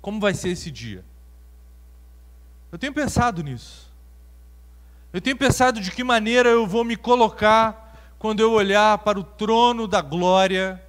Como 0.00 0.18
vai 0.18 0.32
ser 0.32 0.48
esse 0.48 0.70
dia? 0.70 1.04
Eu 2.72 2.78
tenho 2.78 2.94
pensado 2.94 3.42
nisso. 3.42 3.92
Eu 5.12 5.20
tenho 5.20 5.36
pensado 5.36 5.78
de 5.78 5.90
que 5.90 6.02
maneira 6.02 6.48
eu 6.48 6.66
vou 6.66 6.82
me 6.82 6.96
colocar 6.96 7.94
quando 8.18 8.40
eu 8.40 8.52
olhar 8.52 8.96
para 9.00 9.20
o 9.20 9.22
trono 9.22 9.86
da 9.86 10.00
glória 10.00 10.82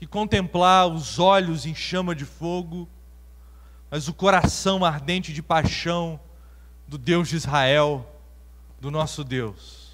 e 0.00 0.06
contemplar 0.06 0.86
os 0.86 1.18
olhos 1.18 1.66
em 1.66 1.74
chama 1.74 2.14
de 2.14 2.24
fogo, 2.24 2.88
mas 3.90 4.06
o 4.06 4.14
coração 4.14 4.84
ardente 4.84 5.32
de 5.32 5.42
paixão 5.42 6.20
do 6.86 6.96
Deus 6.96 7.28
de 7.28 7.34
Israel, 7.34 8.08
do 8.80 8.88
nosso 8.88 9.24
Deus. 9.24 9.85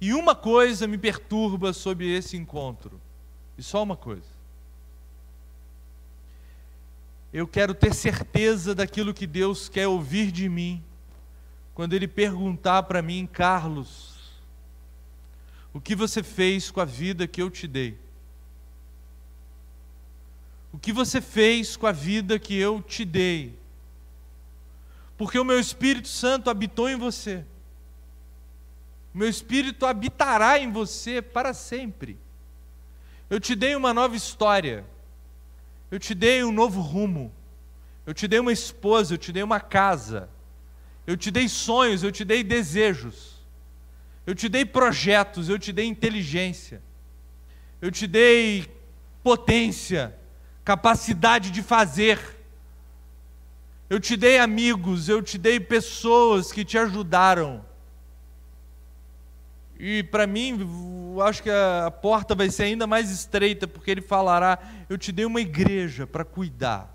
E 0.00 0.12
uma 0.12 0.34
coisa 0.34 0.86
me 0.86 0.98
perturba 0.98 1.72
sobre 1.72 2.10
esse 2.14 2.36
encontro, 2.36 3.00
e 3.56 3.62
só 3.62 3.82
uma 3.82 3.96
coisa. 3.96 4.36
Eu 7.32 7.46
quero 7.46 7.74
ter 7.74 7.94
certeza 7.94 8.74
daquilo 8.74 9.14
que 9.14 9.26
Deus 9.26 9.68
quer 9.68 9.88
ouvir 9.88 10.30
de 10.30 10.48
mim, 10.48 10.82
quando 11.74 11.94
Ele 11.94 12.06
perguntar 12.06 12.82
para 12.84 13.02
mim, 13.02 13.26
Carlos, 13.30 14.16
o 15.72 15.80
que 15.80 15.94
você 15.94 16.22
fez 16.22 16.70
com 16.70 16.80
a 16.80 16.84
vida 16.84 17.26
que 17.26 17.42
eu 17.42 17.50
te 17.50 17.66
dei? 17.66 17.98
O 20.72 20.78
que 20.78 20.92
você 20.92 21.20
fez 21.20 21.76
com 21.76 21.86
a 21.86 21.92
vida 21.92 22.38
que 22.38 22.54
eu 22.54 22.82
te 22.82 23.04
dei? 23.04 23.58
Porque 25.16 25.38
o 25.38 25.44
meu 25.44 25.58
Espírito 25.58 26.08
Santo 26.08 26.50
habitou 26.50 26.88
em 26.88 26.96
você 26.96 27.44
meu 29.16 29.28
espírito 29.28 29.86
habitará 29.86 30.58
em 30.58 30.70
você 30.70 31.22
para 31.22 31.54
sempre. 31.54 32.18
Eu 33.30 33.40
te 33.40 33.54
dei 33.54 33.74
uma 33.74 33.94
nova 33.94 34.14
história, 34.14 34.84
eu 35.90 35.98
te 35.98 36.14
dei 36.14 36.44
um 36.44 36.52
novo 36.52 36.80
rumo, 36.80 37.32
eu 38.04 38.12
te 38.12 38.28
dei 38.28 38.38
uma 38.38 38.52
esposa, 38.52 39.14
eu 39.14 39.18
te 39.18 39.32
dei 39.32 39.42
uma 39.42 39.58
casa, 39.58 40.28
eu 41.06 41.16
te 41.16 41.30
dei 41.30 41.48
sonhos, 41.48 42.02
eu 42.02 42.12
te 42.12 42.24
dei 42.24 42.44
desejos, 42.44 43.42
eu 44.26 44.34
te 44.34 44.48
dei 44.48 44.64
projetos, 44.64 45.48
eu 45.48 45.58
te 45.58 45.72
dei 45.72 45.86
inteligência, 45.86 46.82
eu 47.80 47.90
te 47.90 48.06
dei 48.06 48.70
potência, 49.22 50.16
capacidade 50.62 51.50
de 51.50 51.62
fazer. 51.62 52.36
Eu 53.90 53.98
te 53.98 54.16
dei 54.16 54.38
amigos, 54.38 55.08
eu 55.08 55.20
te 55.20 55.36
dei 55.36 55.58
pessoas 55.58 56.52
que 56.52 56.64
te 56.64 56.76
ajudaram. 56.76 57.65
E 59.78 60.02
para 60.02 60.26
mim, 60.26 60.58
acho 61.22 61.42
que 61.42 61.50
a 61.50 61.90
porta 61.90 62.34
vai 62.34 62.50
ser 62.50 62.64
ainda 62.64 62.86
mais 62.86 63.10
estreita, 63.10 63.66
porque 63.66 63.90
ele 63.90 64.00
falará: 64.00 64.58
Eu 64.88 64.96
te 64.96 65.12
dei 65.12 65.24
uma 65.24 65.40
igreja 65.40 66.06
para 66.06 66.24
cuidar, 66.24 66.92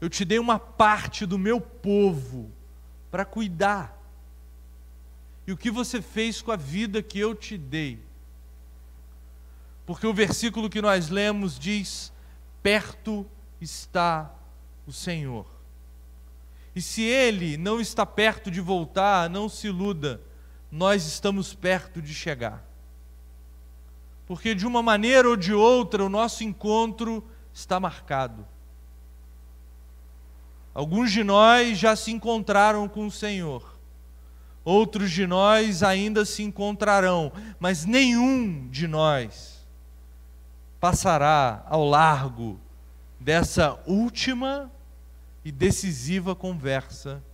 eu 0.00 0.08
te 0.08 0.24
dei 0.24 0.38
uma 0.38 0.58
parte 0.58 1.24
do 1.24 1.38
meu 1.38 1.60
povo 1.60 2.50
para 3.10 3.24
cuidar. 3.24 3.96
E 5.46 5.52
o 5.52 5.56
que 5.56 5.70
você 5.70 6.02
fez 6.02 6.42
com 6.42 6.52
a 6.52 6.56
vida 6.56 7.02
que 7.02 7.18
eu 7.18 7.34
te 7.34 7.56
dei? 7.56 7.98
Porque 9.86 10.06
o 10.06 10.12
versículo 10.12 10.68
que 10.68 10.82
nós 10.82 11.08
lemos 11.08 11.58
diz: 11.58 12.12
Perto 12.62 13.26
está 13.58 14.30
o 14.86 14.92
Senhor. 14.92 15.46
E 16.76 16.82
se 16.82 17.02
ele 17.02 17.56
não 17.56 17.80
está 17.80 18.04
perto 18.04 18.50
de 18.50 18.60
voltar, 18.60 19.28
não 19.30 19.48
se 19.48 19.68
iluda 19.68 20.20
nós 20.70 21.06
estamos 21.06 21.54
perto 21.54 22.02
de 22.02 22.12
chegar. 22.14 22.64
Porque 24.26 24.54
de 24.54 24.66
uma 24.66 24.82
maneira 24.82 25.28
ou 25.28 25.36
de 25.36 25.54
outra 25.54 26.04
o 26.04 26.08
nosso 26.08 26.44
encontro 26.44 27.24
está 27.52 27.80
marcado. 27.80 28.46
Alguns 30.74 31.10
de 31.10 31.24
nós 31.24 31.78
já 31.78 31.96
se 31.96 32.12
encontraram 32.12 32.88
com 32.88 33.06
o 33.06 33.10
Senhor, 33.10 33.76
outros 34.64 35.10
de 35.10 35.26
nós 35.26 35.82
ainda 35.82 36.24
se 36.24 36.42
encontrarão, 36.42 37.32
mas 37.58 37.84
nenhum 37.84 38.68
de 38.68 38.86
nós 38.86 39.66
passará 40.78 41.64
ao 41.66 41.84
largo 41.84 42.60
dessa 43.18 43.80
última 43.86 44.70
e 45.44 45.50
decisiva 45.50 46.34
conversa 46.34 47.24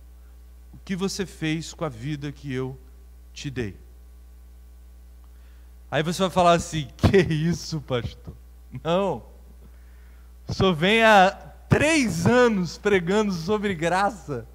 o 0.73 0.77
que 0.83 0.95
você 0.95 1.25
fez 1.25 1.73
com 1.73 1.85
a 1.85 1.89
vida 1.89 2.31
que 2.31 2.51
eu 2.51 2.79
te 3.35 3.49
dei. 3.49 3.77
Aí 5.91 6.01
você 6.01 6.21
vai 6.21 6.31
falar 6.31 6.53
assim: 6.53 6.87
que 6.97 7.17
isso, 7.17 7.81
pastor? 7.81 8.33
Não. 8.83 9.23
Senhor 10.47 10.73
vem 10.73 11.03
há 11.03 11.31
três 11.67 12.25
anos 12.25 12.77
pregando 12.77 13.33
sobre 13.33 13.73
graça 13.73 14.47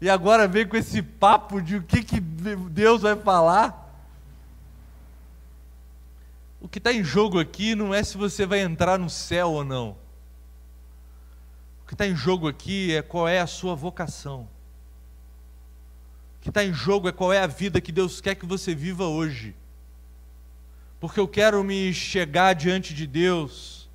e 0.00 0.10
agora 0.10 0.46
vem 0.48 0.66
com 0.66 0.76
esse 0.76 1.00
papo 1.00 1.60
de 1.62 1.76
o 1.76 1.82
que, 1.82 2.02
que 2.02 2.20
Deus 2.20 3.02
vai 3.02 3.16
falar. 3.16 3.86
O 6.60 6.68
que 6.68 6.78
está 6.78 6.92
em 6.92 7.04
jogo 7.04 7.38
aqui 7.38 7.76
não 7.76 7.94
é 7.94 8.02
se 8.02 8.16
você 8.16 8.44
vai 8.44 8.60
entrar 8.60 8.98
no 8.98 9.08
céu 9.08 9.52
ou 9.52 9.64
não. 9.64 9.96
O 11.82 11.86
que 11.86 11.94
está 11.94 12.06
em 12.06 12.16
jogo 12.16 12.48
aqui 12.48 12.92
é 12.94 13.00
qual 13.00 13.28
é 13.28 13.38
a 13.38 13.46
sua 13.46 13.76
vocação 13.76 14.48
que 16.40 16.48
está 16.48 16.64
em 16.64 16.72
jogo 16.72 17.08
é 17.08 17.12
qual 17.12 17.32
é 17.32 17.40
a 17.40 17.46
vida 17.46 17.80
que 17.80 17.92
Deus 17.92 18.20
quer 18.20 18.34
que 18.34 18.46
você 18.46 18.74
viva 18.74 19.04
hoje. 19.04 19.54
Porque 21.00 21.20
eu 21.20 21.28
quero 21.28 21.62
me 21.62 21.92
chegar 21.92 22.54
diante 22.54 22.94
de 22.94 23.06
Deus 23.06 23.88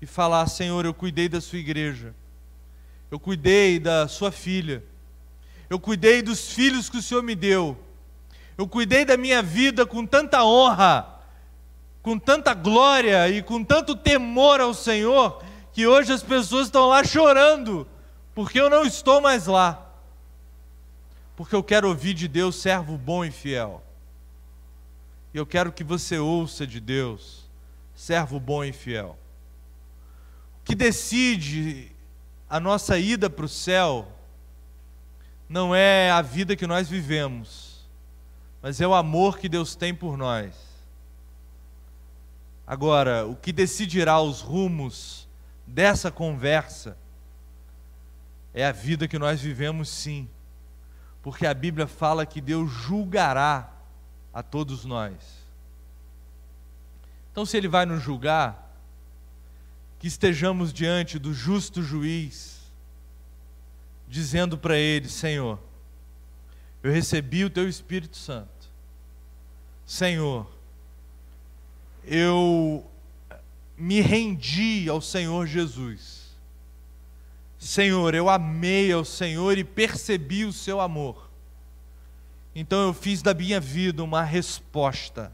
e 0.00 0.06
falar: 0.06 0.46
Senhor, 0.46 0.84
eu 0.84 0.94
cuidei 0.94 1.28
da 1.28 1.40
sua 1.40 1.58
igreja, 1.58 2.14
eu 3.10 3.18
cuidei 3.18 3.78
da 3.78 4.08
sua 4.08 4.30
filha, 4.30 4.82
eu 5.68 5.78
cuidei 5.78 6.22
dos 6.22 6.52
filhos 6.52 6.88
que 6.88 6.98
o 6.98 7.02
Senhor 7.02 7.22
me 7.22 7.34
deu, 7.34 7.78
eu 8.56 8.66
cuidei 8.66 9.04
da 9.04 9.16
minha 9.16 9.42
vida 9.42 9.84
com 9.84 10.06
tanta 10.06 10.44
honra, 10.44 11.20
com 12.02 12.18
tanta 12.18 12.54
glória 12.54 13.28
e 13.28 13.42
com 13.42 13.62
tanto 13.62 13.94
temor 13.94 14.60
ao 14.60 14.72
Senhor, 14.72 15.42
que 15.72 15.86
hoje 15.86 16.12
as 16.12 16.22
pessoas 16.22 16.66
estão 16.66 16.88
lá 16.88 17.04
chorando, 17.04 17.86
porque 18.34 18.58
eu 18.58 18.70
não 18.70 18.84
estou 18.84 19.20
mais 19.20 19.46
lá 19.46 19.85
porque 21.36 21.54
eu 21.54 21.62
quero 21.62 21.88
ouvir 21.88 22.14
de 22.14 22.26
Deus, 22.26 22.56
servo 22.56 22.96
bom 22.96 23.24
e 23.24 23.30
fiel. 23.30 23.82
E 25.34 25.36
eu 25.36 25.44
quero 25.44 25.70
que 25.70 25.84
você 25.84 26.18
ouça 26.18 26.66
de 26.66 26.80
Deus, 26.80 27.44
servo 27.94 28.40
bom 28.40 28.64
e 28.64 28.72
fiel. 28.72 29.18
O 30.60 30.64
que 30.64 30.74
decide 30.74 31.92
a 32.48 32.58
nossa 32.58 32.98
ida 32.98 33.28
para 33.28 33.44
o 33.44 33.48
céu 33.48 34.08
não 35.46 35.74
é 35.74 36.10
a 36.10 36.22
vida 36.22 36.56
que 36.56 36.66
nós 36.66 36.88
vivemos, 36.88 37.86
mas 38.62 38.80
é 38.80 38.86
o 38.86 38.94
amor 38.94 39.38
que 39.38 39.48
Deus 39.48 39.76
tem 39.76 39.94
por 39.94 40.16
nós. 40.16 40.54
Agora, 42.66 43.26
o 43.26 43.36
que 43.36 43.52
decidirá 43.52 44.20
os 44.20 44.40
rumos 44.40 45.28
dessa 45.66 46.10
conversa 46.10 46.96
é 48.54 48.64
a 48.64 48.72
vida 48.72 49.06
que 49.06 49.18
nós 49.18 49.40
vivemos 49.40 49.88
sim. 49.88 50.28
Porque 51.26 51.44
a 51.44 51.52
Bíblia 51.52 51.88
fala 51.88 52.24
que 52.24 52.40
Deus 52.40 52.70
julgará 52.70 53.68
a 54.32 54.44
todos 54.44 54.84
nós. 54.84 55.12
Então, 57.32 57.44
se 57.44 57.56
Ele 57.56 57.66
vai 57.66 57.84
nos 57.84 58.00
julgar, 58.00 58.78
que 59.98 60.06
estejamos 60.06 60.72
diante 60.72 61.18
do 61.18 61.34
justo 61.34 61.82
juiz, 61.82 62.60
dizendo 64.06 64.56
para 64.56 64.78
Ele: 64.78 65.08
Senhor, 65.08 65.58
eu 66.80 66.92
recebi 66.92 67.44
o 67.44 67.50
Teu 67.50 67.68
Espírito 67.68 68.16
Santo. 68.16 68.70
Senhor, 69.84 70.48
eu 72.04 72.88
me 73.76 74.00
rendi 74.00 74.88
ao 74.88 75.00
Senhor 75.00 75.44
Jesus. 75.44 76.15
Senhor, 77.58 78.14
eu 78.14 78.28
amei 78.28 78.92
ao 78.92 79.04
Senhor 79.04 79.56
e 79.56 79.64
percebi 79.64 80.44
o 80.44 80.52
seu 80.52 80.80
amor. 80.80 81.30
Então 82.54 82.86
eu 82.86 82.94
fiz 82.94 83.22
da 83.22 83.34
minha 83.34 83.60
vida 83.60 84.02
uma 84.02 84.22
resposta, 84.22 85.32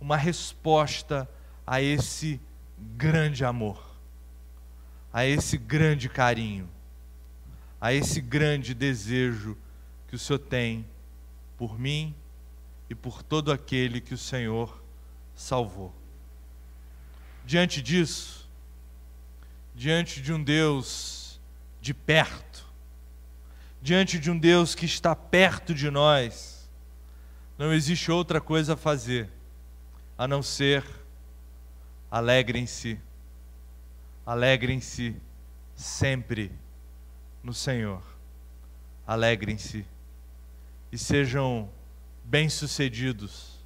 uma 0.00 0.16
resposta 0.16 1.28
a 1.66 1.82
esse 1.82 2.40
grande 2.96 3.44
amor, 3.44 3.82
a 5.12 5.26
esse 5.26 5.58
grande 5.58 6.08
carinho, 6.08 6.68
a 7.80 7.92
esse 7.92 8.20
grande 8.20 8.74
desejo 8.74 9.56
que 10.06 10.14
o 10.14 10.18
Senhor 10.18 10.38
tem 10.38 10.86
por 11.56 11.78
mim 11.78 12.14
e 12.88 12.94
por 12.94 13.22
todo 13.22 13.50
aquele 13.50 14.00
que 14.00 14.14
o 14.14 14.18
Senhor 14.18 14.80
salvou. 15.34 15.92
Diante 17.44 17.82
disso, 17.82 18.37
diante 19.78 20.20
de 20.20 20.32
um 20.32 20.42
Deus 20.42 21.40
de 21.80 21.94
perto, 21.94 22.66
diante 23.80 24.18
de 24.18 24.28
um 24.28 24.36
Deus 24.36 24.74
que 24.74 24.84
está 24.84 25.14
perto 25.14 25.72
de 25.72 25.88
nós, 25.88 26.68
não 27.56 27.72
existe 27.72 28.10
outra 28.10 28.40
coisa 28.40 28.74
a 28.74 28.76
fazer 28.76 29.30
a 30.18 30.26
não 30.26 30.42
ser 30.42 30.84
alegrem-se, 32.10 32.98
alegrem-se 34.26 35.14
sempre 35.76 36.50
no 37.40 37.54
Senhor. 37.54 38.02
Alegrem-se 39.06 39.86
e 40.90 40.98
sejam 40.98 41.70
bem-sucedidos. 42.24 43.64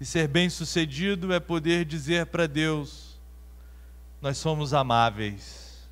E 0.00 0.04
ser 0.06 0.28
bem-sucedido 0.28 1.30
é 1.30 1.38
poder 1.38 1.84
dizer 1.84 2.24
para 2.24 2.48
Deus: 2.48 3.09
nós 4.20 4.36
somos 4.38 4.74
amáveis, 4.74 5.88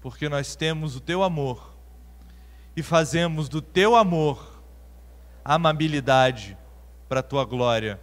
porque 0.00 0.28
nós 0.28 0.56
temos 0.56 0.96
o 0.96 1.00
teu 1.00 1.22
amor 1.22 1.76
e 2.76 2.82
fazemos 2.82 3.48
do 3.48 3.60
teu 3.60 3.94
amor 3.94 4.62
amabilidade 5.44 6.56
para 7.08 7.20
a 7.20 7.22
tua 7.22 7.44
glória, 7.44 8.00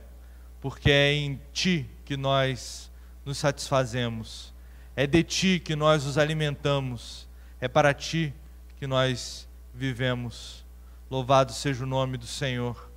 porque 0.61 0.91
é 0.91 1.13
em 1.13 1.41
ti 1.51 1.89
que 2.05 2.15
nós 2.17 2.91
nos 3.25 3.37
satisfazemos, 3.37 4.53
é 4.95 5.07
de 5.07 5.23
ti 5.23 5.59
que 5.59 5.75
nós 5.75 6.05
os 6.05 6.17
alimentamos, 6.17 7.27
é 7.59 7.67
para 7.67 7.93
ti 7.93 8.33
que 8.77 8.85
nós 8.85 9.47
vivemos. 9.73 10.65
Louvado 11.09 11.53
seja 11.53 11.83
o 11.83 11.87
nome 11.87 12.17
do 12.17 12.27
Senhor. 12.27 12.91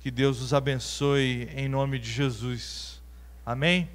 Que 0.00 0.10
Deus 0.10 0.40
os 0.40 0.54
abençoe 0.54 1.48
em 1.54 1.68
nome 1.68 1.98
de 1.98 2.10
Jesus. 2.10 3.02
Amém? 3.44 3.88